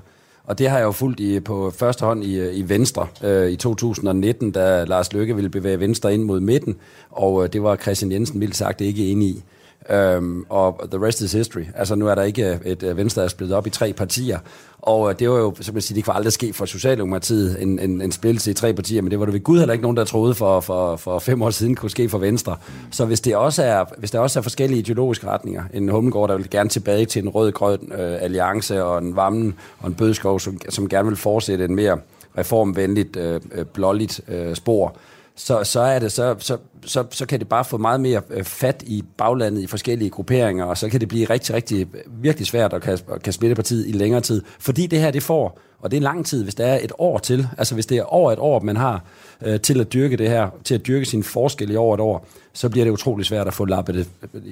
[0.47, 3.55] Og det har jeg jo fulgt i, på første hånd i, i Venstre øh, i
[3.55, 6.75] 2019, da Lars Løkke ville bevæge Venstre ind mod midten,
[7.09, 9.43] og øh, det var Christian Jensen vildt sagt ikke enig i.
[9.89, 11.63] Øhm, og the rest is history.
[11.75, 13.93] Altså nu er der ikke øh, et, et Venstre, der er splittet op i tre
[13.93, 14.39] partier,
[14.79, 17.79] og øh, det var jo, som man siger, det kunne aldrig ske for Socialdemokratiet, en,
[17.79, 19.97] en, en splittelse i tre partier, men det var det ved Gud heller ikke nogen,
[19.97, 22.55] der troede for, for, for fem år siden kunne ske for Venstre.
[22.91, 26.37] Så hvis, det også er, hvis der også er forskellige ideologiske retninger, en Hummelgaard, der
[26.37, 30.59] vil gerne tilbage til en rød-grøn øh, alliance, og en Vammen og en Bødskov, som,
[30.69, 31.97] som gerne vil fortsætte en mere
[32.37, 33.41] reformvenligt, øh
[33.73, 34.95] blåligt øh, spor,
[35.35, 38.43] så, så, er det, så, så, så, så kan det bare få meget mere øh,
[38.43, 42.73] fat i baglandet i forskellige grupperinger, og så kan det blive rigtig, rigtig virkelig svært
[42.73, 44.41] at kan, kan splitte partiet i længere tid.
[44.59, 47.17] Fordi det her, det får, og det er lang tid, hvis det er et år
[47.17, 49.03] til, altså hvis det er over et år, man har
[49.41, 52.27] øh, til at dyrke det her, til at dyrke sin forskel i over et år,
[52.53, 54.07] så bliver det utrolig svært at få lappet det,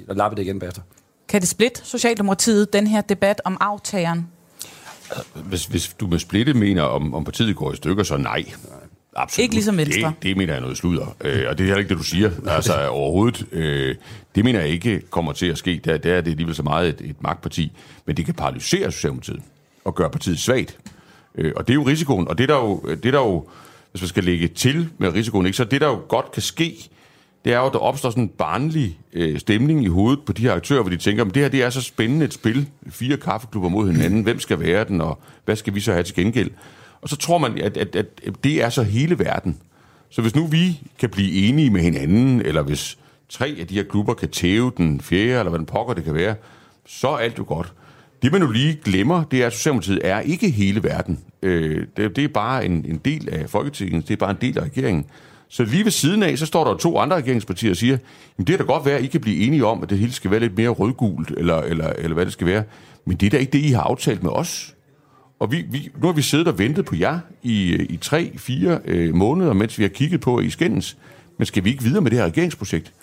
[0.07, 0.81] lappet det igen bagefter.
[1.27, 4.27] Kan det splitte Socialdemokratiet, den her debat om aftageren?
[5.33, 8.45] Hvis, hvis du med splitte mener, om, om partiet går i stykker, så nej.
[9.15, 9.43] Absolut.
[9.43, 10.07] Ikke ligesom Venstre.
[10.07, 11.15] Det, det mener jeg noget sludder.
[11.21, 12.31] Øh, og det er heller ikke det, du siger.
[12.47, 13.45] Altså overhovedet.
[13.51, 13.95] Øh,
[14.35, 15.81] det mener jeg ikke kommer til at ske.
[15.85, 17.71] Der, der er det alligevel så meget et, et magtparti.
[18.05, 19.41] Men det kan paralysere Socialdemokratiet
[19.85, 20.77] og gøre partiet svagt.
[21.35, 22.27] Øh, og det er jo risikoen.
[22.27, 23.47] Og det der jo, det der jo,
[23.91, 26.89] hvis man skal lægge til med risikoen, ikke, så det der jo godt kan ske,
[27.45, 30.41] det er jo, at der opstår sådan en barnlig øh, stemning i hovedet på de
[30.41, 32.67] her aktører, hvor de tænker, at det her det er så spændende et spil.
[32.89, 34.23] Fire kaffeklubber mod hinanden.
[34.23, 36.51] Hvem skal være den, og hvad skal vi så have til gengæld?
[37.03, 38.09] Og så tror man, at, at, at
[38.43, 39.57] det er så hele verden.
[40.09, 42.97] Så hvis nu vi kan blive enige med hinanden, eller hvis
[43.29, 46.13] tre af de her klubber kan tæve den fjerde, eller hvad den pokker det kan
[46.13, 46.35] være,
[46.85, 47.73] så er alt jo godt.
[48.21, 51.19] Det man nu lige glemmer, det er, at Socialdemokratiet er ikke hele verden.
[51.41, 54.57] Øh, det, det er bare en, en del af Folketinget, det er bare en del
[54.57, 55.05] af regeringen.
[55.49, 57.97] Så lige ved siden af, så står der to andre regeringspartier og siger,
[58.37, 60.11] jamen det er da godt være, at I kan blive enige om, at det hele
[60.11, 62.63] skal være lidt mere rødgult, eller, eller, eller hvad det skal være.
[63.05, 64.72] Men det er da ikke det, I har aftalt med os.
[65.43, 68.79] Og vi, vi, nu har vi siddet og ventet på jer i, i tre, fire
[68.85, 70.97] øh, måneder, mens vi har kigget på I skændes.
[71.37, 72.93] Men skal vi ikke videre med det her regeringsprojekt?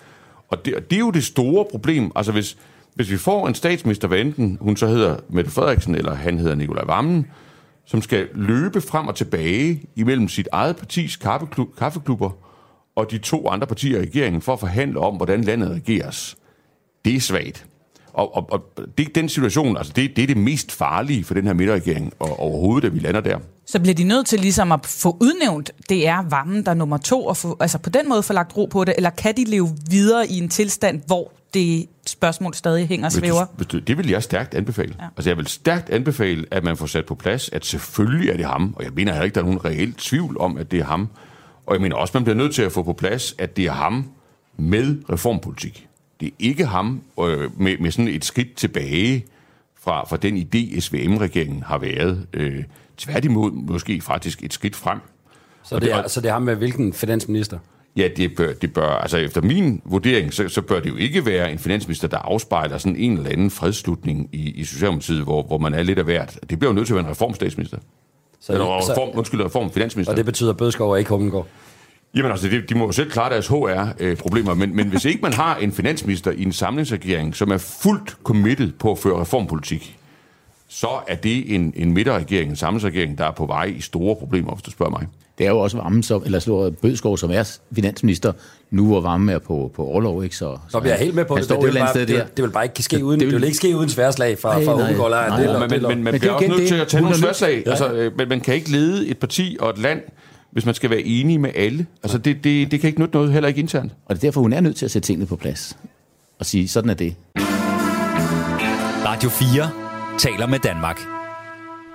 [0.49, 2.11] Og det, det er jo det store problem.
[2.15, 2.57] Altså hvis,
[2.95, 6.55] hvis vi får en statsminister, hvad enten hun så hedder Mette Frederiksen, eller han hedder
[6.55, 7.27] Nikolaj Vammen,
[7.85, 12.31] som skal løbe frem og tilbage imellem sit eget partis kaffeklub, kaffeklubber
[12.95, 16.37] og de to andre partier i regeringen for at forhandle om, hvordan landet regeres.
[17.05, 17.70] Det er svagt.
[18.13, 18.61] Og, og, og
[18.97, 22.39] det, den situation, altså det, det er det mest farlige for den her midterregering og
[22.39, 23.39] overhovedet, at vi lander der.
[23.65, 26.97] Så bliver de nødt til ligesom at få udnævnt, det er varmen, der er nummer
[26.97, 29.43] to, og få, altså på den måde få lagt ro på det, eller kan de
[29.43, 33.45] leve videre i en tilstand, hvor det spørgsmål stadig hænger og svæver?
[33.55, 34.95] Hvis du, det vil jeg stærkt anbefale.
[34.99, 35.05] Ja.
[35.17, 38.45] Altså jeg vil stærkt anbefale, at man får sat på plads, at selvfølgelig er det
[38.45, 40.85] ham, og jeg mener heller ikke, der er nogen reelt tvivl om, at det er
[40.85, 41.09] ham.
[41.65, 43.71] Og jeg mener også, man bliver nødt til at få på plads, at det er
[43.71, 44.05] ham
[44.57, 45.87] med reformpolitik.
[46.21, 49.25] Det er ikke ham øh, med, med sådan et skridt tilbage
[49.79, 52.27] fra, fra den idé, SVM-regeringen har været.
[52.33, 52.63] Øh,
[52.97, 54.99] tværtimod måske faktisk et skridt frem.
[55.63, 57.57] Så det, er, så det er ham med hvilken finansminister?
[57.95, 61.25] Ja, det bør, det bør, altså efter min vurdering, så, så bør det jo ikke
[61.25, 65.57] være en finansminister, der afspejler sådan en eller anden fredslutning i, i Socialdemokratiet, hvor, hvor
[65.57, 66.39] man er lidt af hvert.
[66.49, 67.77] Det bliver jo nødt til at være en reformstatsminister.
[68.39, 70.13] Så, eller reform, så, undskyld, reformfinansminister.
[70.13, 71.47] Og det betyder Bødskov og ikke Hummelgaard?
[72.15, 75.33] Jamen altså, de, de må jo selv klare deres HR-problemer, men, men hvis ikke man
[75.33, 79.97] har en finansminister i en samlingsregering, som er fuldt committed på at føre reformpolitik,
[80.67, 84.53] så er det en, en midterregering, en samlingsregering, der er på vej i store problemer,
[84.53, 85.07] hvis du spørger mig.
[85.37, 88.33] Det er jo også Vammen, som, eller slår Bødskov, som er finansminister,
[88.71, 90.35] nu hvor Vammen er på, på overlov, ikke?
[90.35, 92.63] Så, så, jeg helt med på det, det, det, bare, det, det, det, vil bare
[92.63, 95.11] ikke ske uden, det, vil, det vil ikke ske uden sværslag fra, nej, fra Ungegård.
[95.59, 97.67] Men, men, men man bliver også nødt til at tage nogle sværslag.
[97.67, 100.01] Altså, øh, men man kan ikke lede et parti og et land,
[100.51, 101.85] hvis man skal være enig med alle.
[102.03, 103.91] Altså, det, det, det kan ikke nytte noget, heller ikke internt.
[104.05, 105.77] Og det er derfor, hun er nødt til at sætte tingene på plads.
[106.39, 107.15] Og sige, sådan er det.
[109.05, 109.69] Radio 4
[110.17, 110.99] taler med Danmark.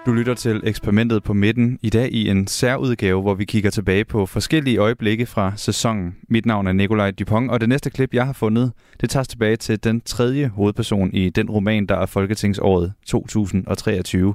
[0.06, 4.04] Du lytter til eksperimentet på midten i dag i en særudgave, hvor vi kigger tilbage
[4.04, 6.16] på forskellige øjeblikke fra sæsonen.
[6.28, 9.56] Mit navn er Nikolaj Dupont, og det næste klip, jeg har fundet, det tager tilbage
[9.56, 14.34] til den tredje hovedperson i den roman, der er Folketingsåret 2023.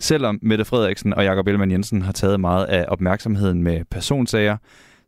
[0.00, 4.56] Selvom Mette Frederiksen og Jakob Ellemann Jensen har taget meget af opmærksomheden med personsager,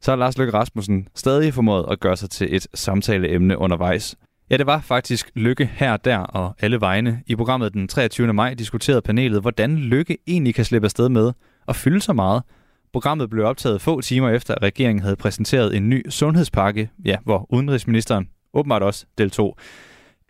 [0.01, 4.17] så har Lars Løkke Rasmussen stadig formået at gøre sig til et samtaleemne undervejs.
[4.51, 7.23] Ja, det var faktisk Lykke her, der og alle vegne.
[7.27, 8.33] I programmet den 23.
[8.33, 11.33] maj diskuterede panelet, hvordan Lykke egentlig kan slippe afsted med
[11.69, 12.43] at fylde så meget.
[12.93, 17.47] Programmet blev optaget få timer efter, at regeringen havde præsenteret en ny sundhedspakke, ja, hvor
[17.51, 19.59] udenrigsministeren åbenbart også deltog.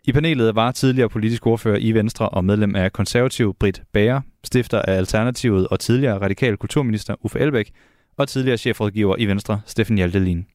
[0.07, 4.81] I panelet var tidligere politisk ordfører i Venstre og medlem af konservativ Britt Bager, stifter
[4.81, 7.71] af Alternativet og tidligere radikal kulturminister Uffe Elbæk,
[8.17, 10.45] og tidligere chefrådgiver i Venstre, Steffen Hjaltelin.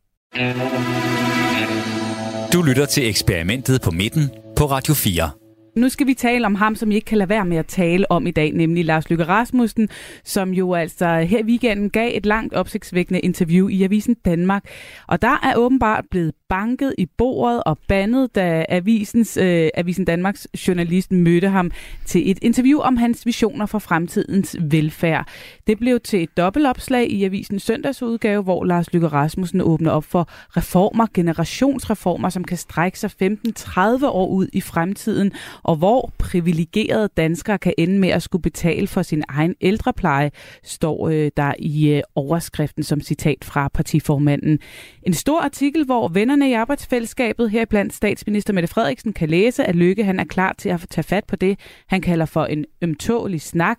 [2.53, 5.46] Du lytter til eksperimentet på midten på Radio 4.
[5.77, 8.11] Nu skal vi tale om ham, som I ikke kan lade være med at tale
[8.11, 9.89] om i dag, nemlig Lars Lykke Rasmussen,
[10.25, 14.65] som jo altså her i weekenden gav et langt opsigtsvækkende interview i Avisen Danmark.
[15.07, 20.49] Og der er åbenbart blevet banket i bordet og bandet, da Avisens, øh, Avisen Danmarks
[20.69, 21.71] journalist mødte ham
[22.05, 25.29] til et interview om hans visioner for fremtidens velfærd.
[25.67, 30.29] Det blev til et dobbeltopslag i Avisens søndagsudgave, hvor Lars Lykke Rasmussen åbner op for
[30.31, 35.33] reformer, generationsreformer, som kan strække sig 15-30 år ud i fremtiden,
[35.67, 40.31] og hvor privilegerede danskere kan ende med at skulle betale for sin egen ældrepleje,
[40.63, 44.59] står øh, der i øh, overskriften som citat fra partiformanden.
[45.03, 49.77] En stor artikel, hvor vennerne i arbejdsfællesskabet her blandt statsminister Mette Frederiksen kan læse, at
[49.77, 53.41] Lykke han er klar til at tage fat på det, han kalder for en ømtålig
[53.41, 53.79] snak.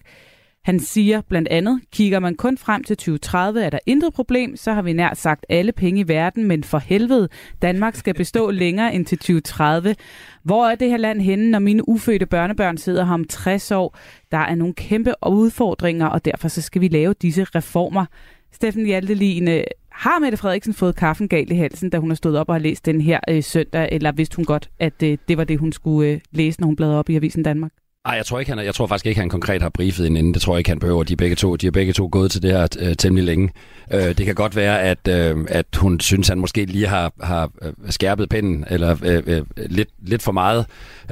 [0.68, 4.74] Han siger blandt andet, kigger man kun frem til 2030, er der intet problem, så
[4.74, 7.30] har vi nær sagt alle penge i verden, men for helvede,
[7.62, 9.96] Danmark skal bestå længere end til 2030.
[10.44, 13.98] Hvor er det her land henne, når mine ufødte børnebørn sidder her om 60 år?
[14.32, 18.06] Der er nogle kæmpe udfordringer, og derfor så skal vi lave disse reformer.
[18.52, 22.50] Steffen Hjalteline, har Mette Frederiksen fået kaffen galt i halsen, da hun har stået op
[22.50, 25.44] og har læst den her øh, søndag, eller vidste hun godt, at øh, det var
[25.44, 27.72] det, hun skulle øh, læse, når hun bladrede op i Avisen Danmark?
[28.08, 30.34] Nej, jeg tror, ikke, han, jeg tror faktisk ikke, han konkret har briefet en inden.
[30.34, 31.04] Det tror jeg ikke, han behøver.
[31.04, 33.50] De er begge to, de er begge to gået til det her øh, temmelig længe.
[33.94, 37.52] Øh, det kan godt være, at, øh, at hun synes, han måske lige har, har
[37.62, 40.66] øh, skærpet pinden, eller øh, øh, lidt, lidt for meget,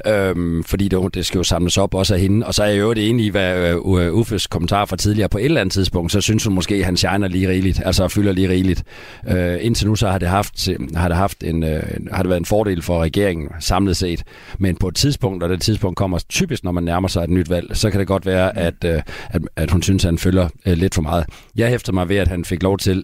[0.08, 2.46] øh, fordi det, det skal jo samles op også af hende.
[2.46, 5.30] Og så er jeg jo det enig i, hvad øh, øh, Uffes kommentar fra tidligere
[5.30, 8.08] på et eller andet tidspunkt, så synes hun måske, at han shiner lige rigeligt, altså
[8.08, 8.84] fylder lige rigeligt.
[9.28, 12.40] Øh, indtil nu så har det, haft, har det, haft en, øh, har det været
[12.40, 14.24] en fordel for regeringen samlet set.
[14.58, 17.50] Men på et tidspunkt, og det tidspunkt kommer typisk, når man nærmer sig et nyt
[17.50, 20.50] valg, så kan det godt være, at, øh, at, at hun synes, at han følger
[20.66, 21.26] øh, lidt for meget.
[21.56, 23.04] Jeg hæfter mig ved, at han fik lov til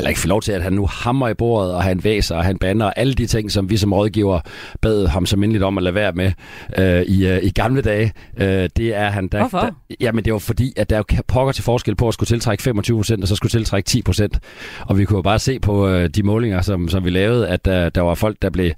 [0.00, 2.44] eller ikke få lov til, at han nu hammer i bordet, og han væser, og
[2.44, 4.40] han banner, og alle de ting, som vi som rådgiver
[4.80, 6.32] bad ham så mindeligt om at lade være med
[6.78, 8.12] øh, i, øh, i gamle dage.
[8.36, 9.28] Øh, det er han...
[9.28, 9.58] Der, Hvorfor?
[9.58, 9.70] Der,
[10.00, 12.62] jamen, det var fordi, at der er jo pokker til forskel på at skulle tiltrække
[12.62, 14.38] 25 procent, og så skulle tiltrække 10 procent.
[14.80, 17.64] Og vi kunne jo bare se på øh, de målinger, som, som vi lavede, at
[17.64, 18.70] der, der var folk, der blev,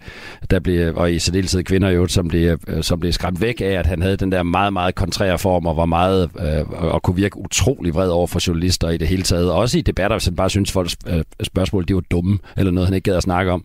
[0.51, 3.65] der blev, og i særdeleshed kvinder jo, som blev, øh, som blev skræmt væk af,
[3.65, 7.17] at han havde den der meget, meget kontrære form, og var meget, øh, og kunne
[7.17, 9.53] virke utrolig vred over for journalister i det hele taget.
[9.53, 12.89] Også i debatter, hvis han bare synes, folk øh, spørgsmål, de var dumme, eller noget,
[12.89, 13.65] han ikke gad at snakke om.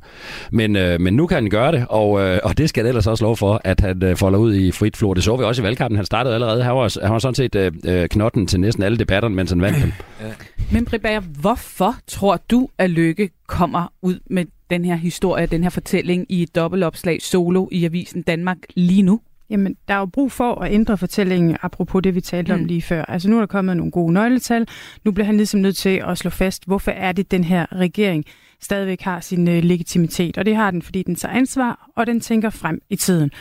[0.51, 3.07] Men, øh, men nu kan han gøre det, og, øh, og det skal det ellers
[3.07, 5.13] også lov for, at han øh, folder ud i frit flor.
[5.13, 5.95] Det så vi også i valgkampen.
[5.95, 6.63] Han startede allerede.
[6.63, 9.61] Han var, han var sådan set øh, øh knotten til næsten alle debatterne, mens han
[9.61, 9.91] vandt dem.
[10.73, 15.69] Men Bribager, hvorfor tror du, at Lykke kommer ud med den her historie, den her
[15.69, 19.19] fortælling i et dobbeltopslag solo i Avisen Danmark lige nu?
[19.49, 22.59] Jamen, der er jo brug for at ændre fortællingen, apropos det, vi talte mm.
[22.59, 23.05] om lige før.
[23.05, 24.67] Altså, nu er der kommet nogle gode nøgletal.
[25.05, 28.25] Nu bliver han ligesom nødt til at slå fast, hvorfor er det, den her regering
[28.61, 30.37] stadigvæk har sin uh, legitimitet.
[30.37, 33.31] Og det har den, fordi den tager ansvar, og den tænker frem i tiden.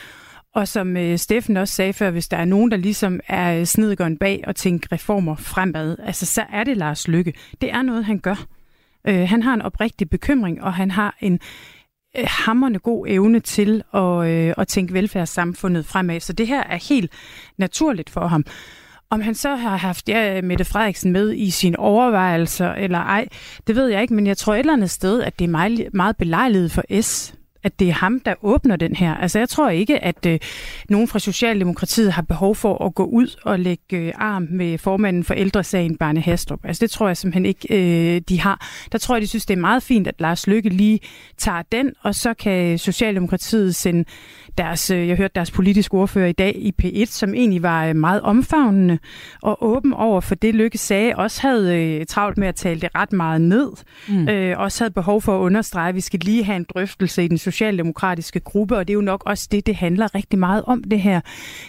[0.54, 4.18] Og som uh, Steffen også sagde før, hvis der er nogen, der ligesom er snedgården
[4.18, 7.32] bag og tænker reformer fremad, altså så er det Lars Lykke.
[7.60, 8.46] Det er noget, han gør.
[9.08, 11.40] Uh, han har en oprigtig bekymring, og han har en, Øh,
[12.18, 16.20] Øh, hammerne god evne til at, øh, at tænke velfærdssamfundet fremad.
[16.20, 17.12] Så det her er helt
[17.56, 18.44] naturligt for ham.
[19.10, 23.28] Om han så har haft ja, Mette Frederiksen med i sine overvejelser eller ej,
[23.66, 25.88] det ved jeg ikke, men jeg tror et eller andet sted, at det er meget,
[25.92, 27.34] meget belejligt for S
[27.66, 29.14] at det er ham, der åbner den her.
[29.14, 30.38] Altså jeg tror ikke, at øh,
[30.88, 35.24] nogen fra Socialdemokratiet har behov for at gå ud og lægge øh, arm med formanden
[35.24, 36.60] for ældresagen, Barne Hastrup.
[36.64, 38.66] Altså det tror jeg simpelthen ikke, øh, de har.
[38.92, 41.00] Der tror jeg, de synes, det er meget fint, at Lars Lykke lige
[41.38, 44.04] tager den, og så kan Socialdemokratiet sende
[44.58, 47.96] deres, øh, jeg hørte deres politiske ordfører i dag i P1, som egentlig var øh,
[47.96, 48.98] meget omfavnende
[49.42, 52.88] og åben over for det, Lykke sagde, også havde øh, travlt med at tale det
[52.94, 53.70] ret meget ned,
[54.08, 54.28] mm.
[54.28, 57.28] øh, også havde behov for at understrege, at vi skal lige have en drøftelse i
[57.28, 60.84] den socialdemokratiske gruppe, og det er jo nok også det, det handler rigtig meget om
[60.84, 61.20] det her.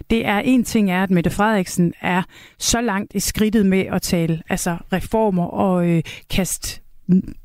[0.10, 2.24] Det er en ting er, at Mette Frederiksen er
[2.60, 6.82] så langt i skridtet med at tale altså reformer og øh, kaste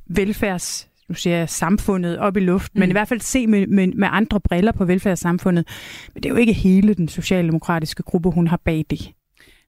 [0.07, 2.81] velfærds nu siger jeg samfundet op i luften, mm.
[2.81, 5.67] men i hvert fald se med, med, med andre briller på velfærdssamfundet.
[6.15, 9.13] Men det er jo ikke hele den socialdemokratiske gruppe, hun har bag det.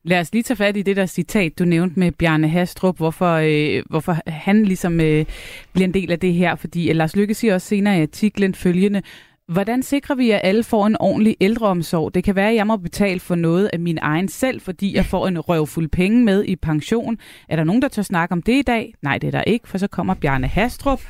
[0.06, 3.34] Lad os lige tage fat i det der citat, du nævnte med Bjarne Hastrup, hvorfor,
[3.34, 5.24] øh, hvorfor han ligesom øh,
[5.72, 6.54] bliver en del af det her.
[6.54, 9.02] Fordi øh, Lars Lykke siger også senere i artiklen følgende,
[9.48, 12.14] Hvordan sikrer vi, at alle får en ordentlig ældreomsorg?
[12.14, 15.06] Det kan være, at jeg må betale for noget af min egen selv, fordi jeg
[15.06, 17.18] får en røvfuld penge med i pension.
[17.48, 18.94] Er der nogen, der tør snakke om det i dag?
[19.02, 21.00] Nej, det er der ikke, for så kommer Bjarne Hastrup,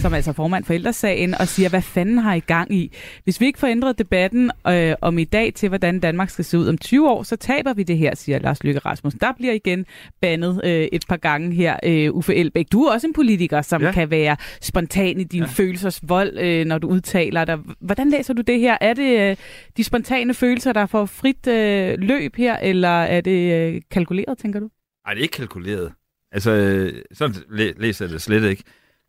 [0.00, 2.92] som er altså formand for ældresagen, og siger, hvad fanden har I gang i?
[3.24, 6.58] Hvis vi ikke får ændret debatten øh, om i dag til, hvordan Danmark skal se
[6.58, 9.20] ud om 20 år, så taber vi det her, siger Lars Lykke Rasmussen.
[9.20, 9.86] Der bliver igen
[10.20, 12.66] bandet øh, et par gange her, øh, Uffe Elbæk.
[12.72, 13.92] Du er også en politiker, som ja.
[13.92, 15.46] kan være spontan i din ja.
[15.46, 17.58] følelsers vold, øh, når du udtaler dig.
[17.80, 18.78] Hvordan læser du det her?
[18.80, 19.36] Er det øh,
[19.76, 24.60] de spontane følelser, der får frit øh, løb her, eller er det øh, kalkuleret, tænker
[24.60, 24.70] du?
[25.06, 25.92] Nej, det er ikke kalkuleret.
[26.32, 28.62] Altså, øh, sådan læ- læser jeg det slet ikke.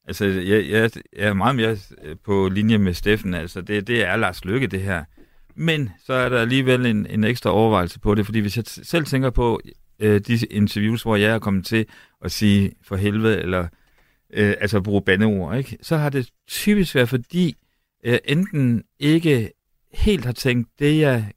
[0.07, 3.33] Altså, jeg, jeg, jeg er meget mere øh, på linje med Steffen.
[3.33, 5.03] Altså, det, det er Lars Lykke, det her.
[5.55, 9.05] Men så er der alligevel en, en ekstra overvejelse på det, fordi hvis jeg selv
[9.05, 9.61] tænker på
[9.99, 11.85] øh, de interviews, hvor jeg er kommet til
[12.23, 13.67] at sige for helvede, eller
[14.33, 15.77] øh, altså bruge bandeord, ikke?
[15.81, 17.55] så har det typisk været fordi,
[18.05, 19.51] øh, enten ikke
[19.93, 21.31] helt har tænkt det, jeg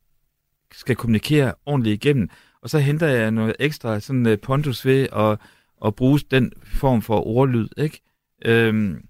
[0.73, 2.29] skal kommunikere ordentligt igennem,
[2.63, 5.39] og så henter jeg noget ekstra sådan øh, pondus ved at,
[5.87, 8.01] at bruge den form for ordlyd, ikke?
[8.45, 9.03] Øhm,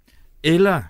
[0.42, 0.82] eller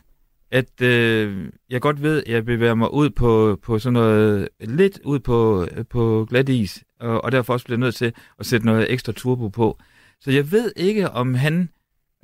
[0.50, 5.00] at øh, jeg godt ved, at jeg bevæger mig ud på, på sådan noget, lidt
[5.04, 8.92] ud på, på glat is, og, og derfor også bliver nødt til at sætte noget
[8.92, 9.78] ekstra turbo på.
[10.20, 11.68] Så jeg ved ikke, om han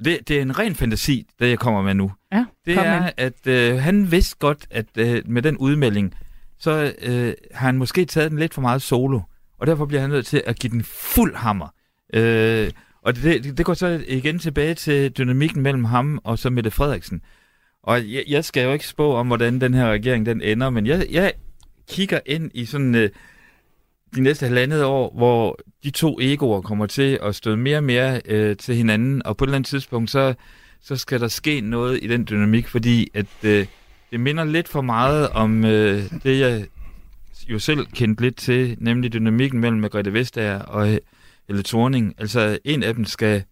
[0.04, 2.12] det, det er en ren fantasi, det jeg kommer med nu.
[2.32, 3.10] Ja, det er, med.
[3.16, 6.14] at øh, han vidste godt, at øh, med den udmelding,
[6.58, 9.20] så øh, har han måske taget den lidt for meget solo.
[9.58, 11.68] Og derfor bliver han nødt til at give den fuld hammer.
[12.14, 12.70] Øh,
[13.02, 16.70] og det, det, det går så igen tilbage til dynamikken mellem ham og så Mette
[16.70, 17.22] Frederiksen.
[17.82, 20.86] Og jeg, jeg skal jo ikke spå om, hvordan den her regering den ender, men
[20.86, 21.32] jeg, jeg
[21.88, 23.10] kigger ind i sådan øh,
[24.14, 28.20] de næste halvandet år, hvor de to egoer kommer til at støde mere og mere
[28.24, 30.34] øh, til hinanden, og på et eller andet tidspunkt, så,
[30.80, 33.66] så skal der ske noget i den dynamik, fordi at øh,
[34.10, 36.66] det minder lidt for meget om øh, det, jeg
[37.48, 40.98] jo selv kendte lidt til, nemlig dynamikken mellem Margrethe Vestager og øh,
[41.48, 42.14] Helle Thorning.
[42.18, 43.44] Altså, en af dem skal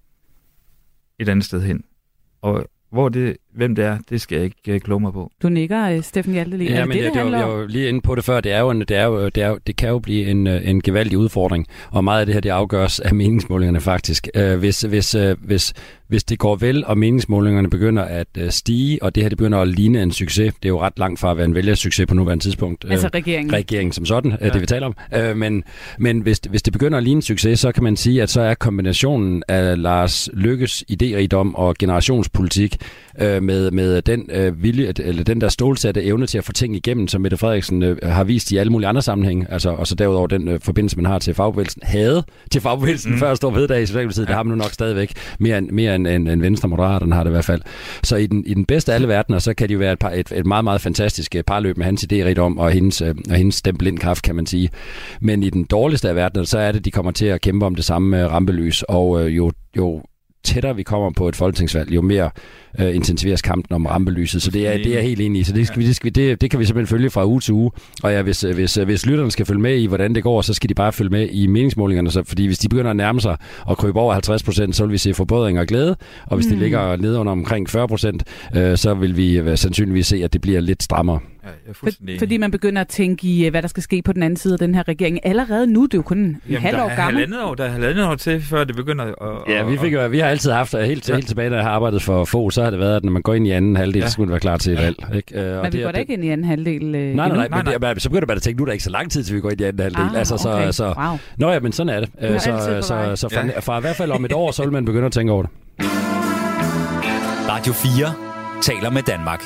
[1.18, 1.84] et andet sted hen.
[2.42, 5.32] Og hvor det, hvem det er, det skal jeg ikke uh, kloge mig på.
[5.42, 6.64] Du nikker, uh, Steffen Hjalte.
[6.64, 8.40] Ja, er men det, det, det, det, det, jeg var lige inde på det før.
[8.40, 10.46] Det er jo en, det er jo, det, er jo, det kan jo blive en,
[10.46, 14.28] øh, en gevaldig udfordring, og meget af det her det afgøres af meningsmålingerne faktisk.
[14.38, 15.74] Uh, hvis, hvis, uh, hvis,
[16.08, 19.58] hvis det går vel, og meningsmålingerne begynder at uh, stige, og det her det begynder
[19.58, 22.14] at ligne en succes, det er jo ret langt fra at være en vælgersucces på
[22.14, 22.84] nuværende tidspunkt.
[22.90, 23.52] Altså regeringen?
[23.52, 24.48] Regeringen som sådan, ja.
[24.48, 24.96] det vi taler om.
[25.16, 25.64] Uh, men
[25.98, 28.40] men hvis, hvis det begynder at ligne en succes, så kan man sige, at så
[28.40, 32.76] er kombinationen af Lars Lykkes idérigdom og generationspolitik
[33.42, 37.08] med, med den uh, vilje, eller den der stålsatte evne til at få ting igennem,
[37.08, 40.26] som Mette Frederiksen uh, har vist i alle mulige andre sammenhæng, altså, og så derudover
[40.26, 43.18] den uh, forbindelse, man har til fagbevægelsen, havde til fagbevægelsen mm.
[43.18, 44.28] før stor veddag i Socialdemokratiet, ja.
[44.28, 47.24] det har man nu nok stadigvæk mere end, mere end, end, end Venstre Moderaterne har
[47.24, 47.62] det i hvert fald.
[48.02, 49.98] Så i den, i den bedste af alle verdener, så kan det jo være et,
[49.98, 53.54] par, et, et meget, meget fantastisk parløb med hans idé om, og hendes, og hendes
[53.54, 54.70] stempelindkraft, kan man sige.
[55.20, 57.74] Men i den dårligste af verdener, så er det, de kommer til at kæmpe om
[57.74, 60.02] det samme rampelys, og øh, jo, jo
[60.44, 62.30] tættere vi kommer på et folketingsvalg, jo mere
[62.78, 64.42] øh, intensiveres kampen om rampelyset.
[64.42, 65.44] Så det er, det er jeg helt enig i.
[65.44, 67.40] Så det, skal vi, det, skal vi, det, det kan vi simpelthen følge fra uge
[67.40, 67.70] til uge.
[68.02, 70.68] Og ja, hvis, hvis, hvis lytterne skal følge med i, hvordan det går, så skal
[70.68, 72.10] de bare følge med i meningsmålingerne.
[72.10, 73.36] Så, fordi hvis de begynder at nærme sig
[73.66, 75.96] og krybe over 50 procent, så vil vi se forbedring og glæde.
[76.26, 76.52] Og hvis mm.
[76.52, 78.24] de ligger nede under omkring 40 procent,
[78.56, 81.20] øh, så vil vi øh, sandsynligvis se, at det bliver lidt strammere.
[81.44, 81.88] Ja, jeg For,
[82.18, 84.58] fordi man begynder at tænke i, hvad der skal ske på den anden side af
[84.58, 85.26] den her regering.
[85.26, 87.14] Allerede nu, det er jo kun en Jamen, halv år gammel.
[87.14, 89.54] Halvandet år, der er halvandet år til, før det begynder at...
[89.54, 91.14] Ja, vi, fik jo, vi har altid haft, helt, ja.
[91.14, 93.22] helt tilbage, da jeg har arbejdet for få, så har det været, at når man
[93.22, 94.06] går ind i anden halvdel, ja.
[94.06, 94.96] så skulle det være klar til et valg.
[95.14, 95.50] Ikke?
[95.50, 97.48] Uh, og men vi går da ikke ind i anden halvdel uh, Nej, nej, nej,
[97.48, 97.92] nej, nej.
[97.94, 99.40] Men, så begynder man at tænke, nu er der ikke så lang tid, til vi
[99.40, 100.02] går ind i anden halvdel.
[100.02, 100.70] Ah, altså, så, okay.
[100.70, 101.18] så, wow.
[101.36, 102.32] Nå ja, men sådan er det.
[102.32, 103.58] Uh, så, så, så, så fra, ja.
[103.58, 105.50] fra i hvert fald om et år, så vil man begynde at tænke over det.
[107.48, 108.14] Radio 4
[108.62, 109.42] taler med Danmark.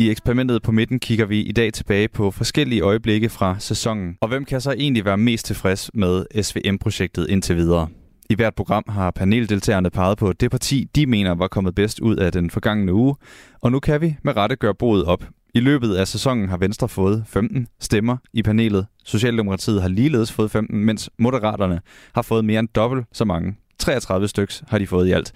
[0.00, 4.16] I eksperimentet på midten kigger vi i dag tilbage på forskellige øjeblikke fra sæsonen.
[4.20, 7.88] Og hvem kan så egentlig være mest tilfreds med SVM-projektet indtil videre?
[8.30, 12.16] I hvert program har paneldeltagerne peget på det parti, de mener var kommet bedst ud
[12.16, 13.14] af den forgangne uge.
[13.62, 15.24] Og nu kan vi med rette gøre boet op.
[15.54, 18.86] I løbet af sæsonen har Venstre fået 15 stemmer i panelet.
[19.04, 21.80] Socialdemokratiet har ligeledes fået 15, mens Moderaterne
[22.14, 23.56] har fået mere end dobbelt så mange.
[23.78, 25.32] 33 styks har de fået i alt.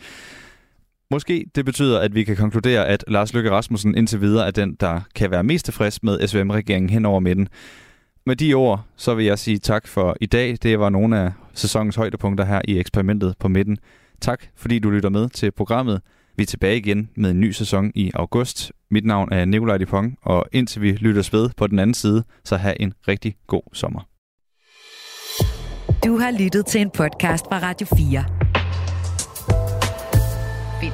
[1.11, 4.75] Måske det betyder, at vi kan konkludere, at Lars Løkke Rasmussen indtil videre er den,
[4.81, 7.49] der kan være mest tilfreds med SVM-regeringen hen over midten.
[8.27, 10.57] Med de ord, så vil jeg sige tak for i dag.
[10.63, 13.79] Det var nogle af sæsonens højdepunkter her i eksperimentet på midten.
[14.21, 16.01] Tak, fordi du lytter med til programmet.
[16.37, 18.73] Vi er tilbage igen med en ny sæson i august.
[18.91, 22.57] Mit navn er Nikolaj Dupont, og indtil vi lytter ved på den anden side, så
[22.57, 24.01] have en rigtig god sommer.
[26.05, 28.64] Du har lyttet til en podcast fra Radio 4.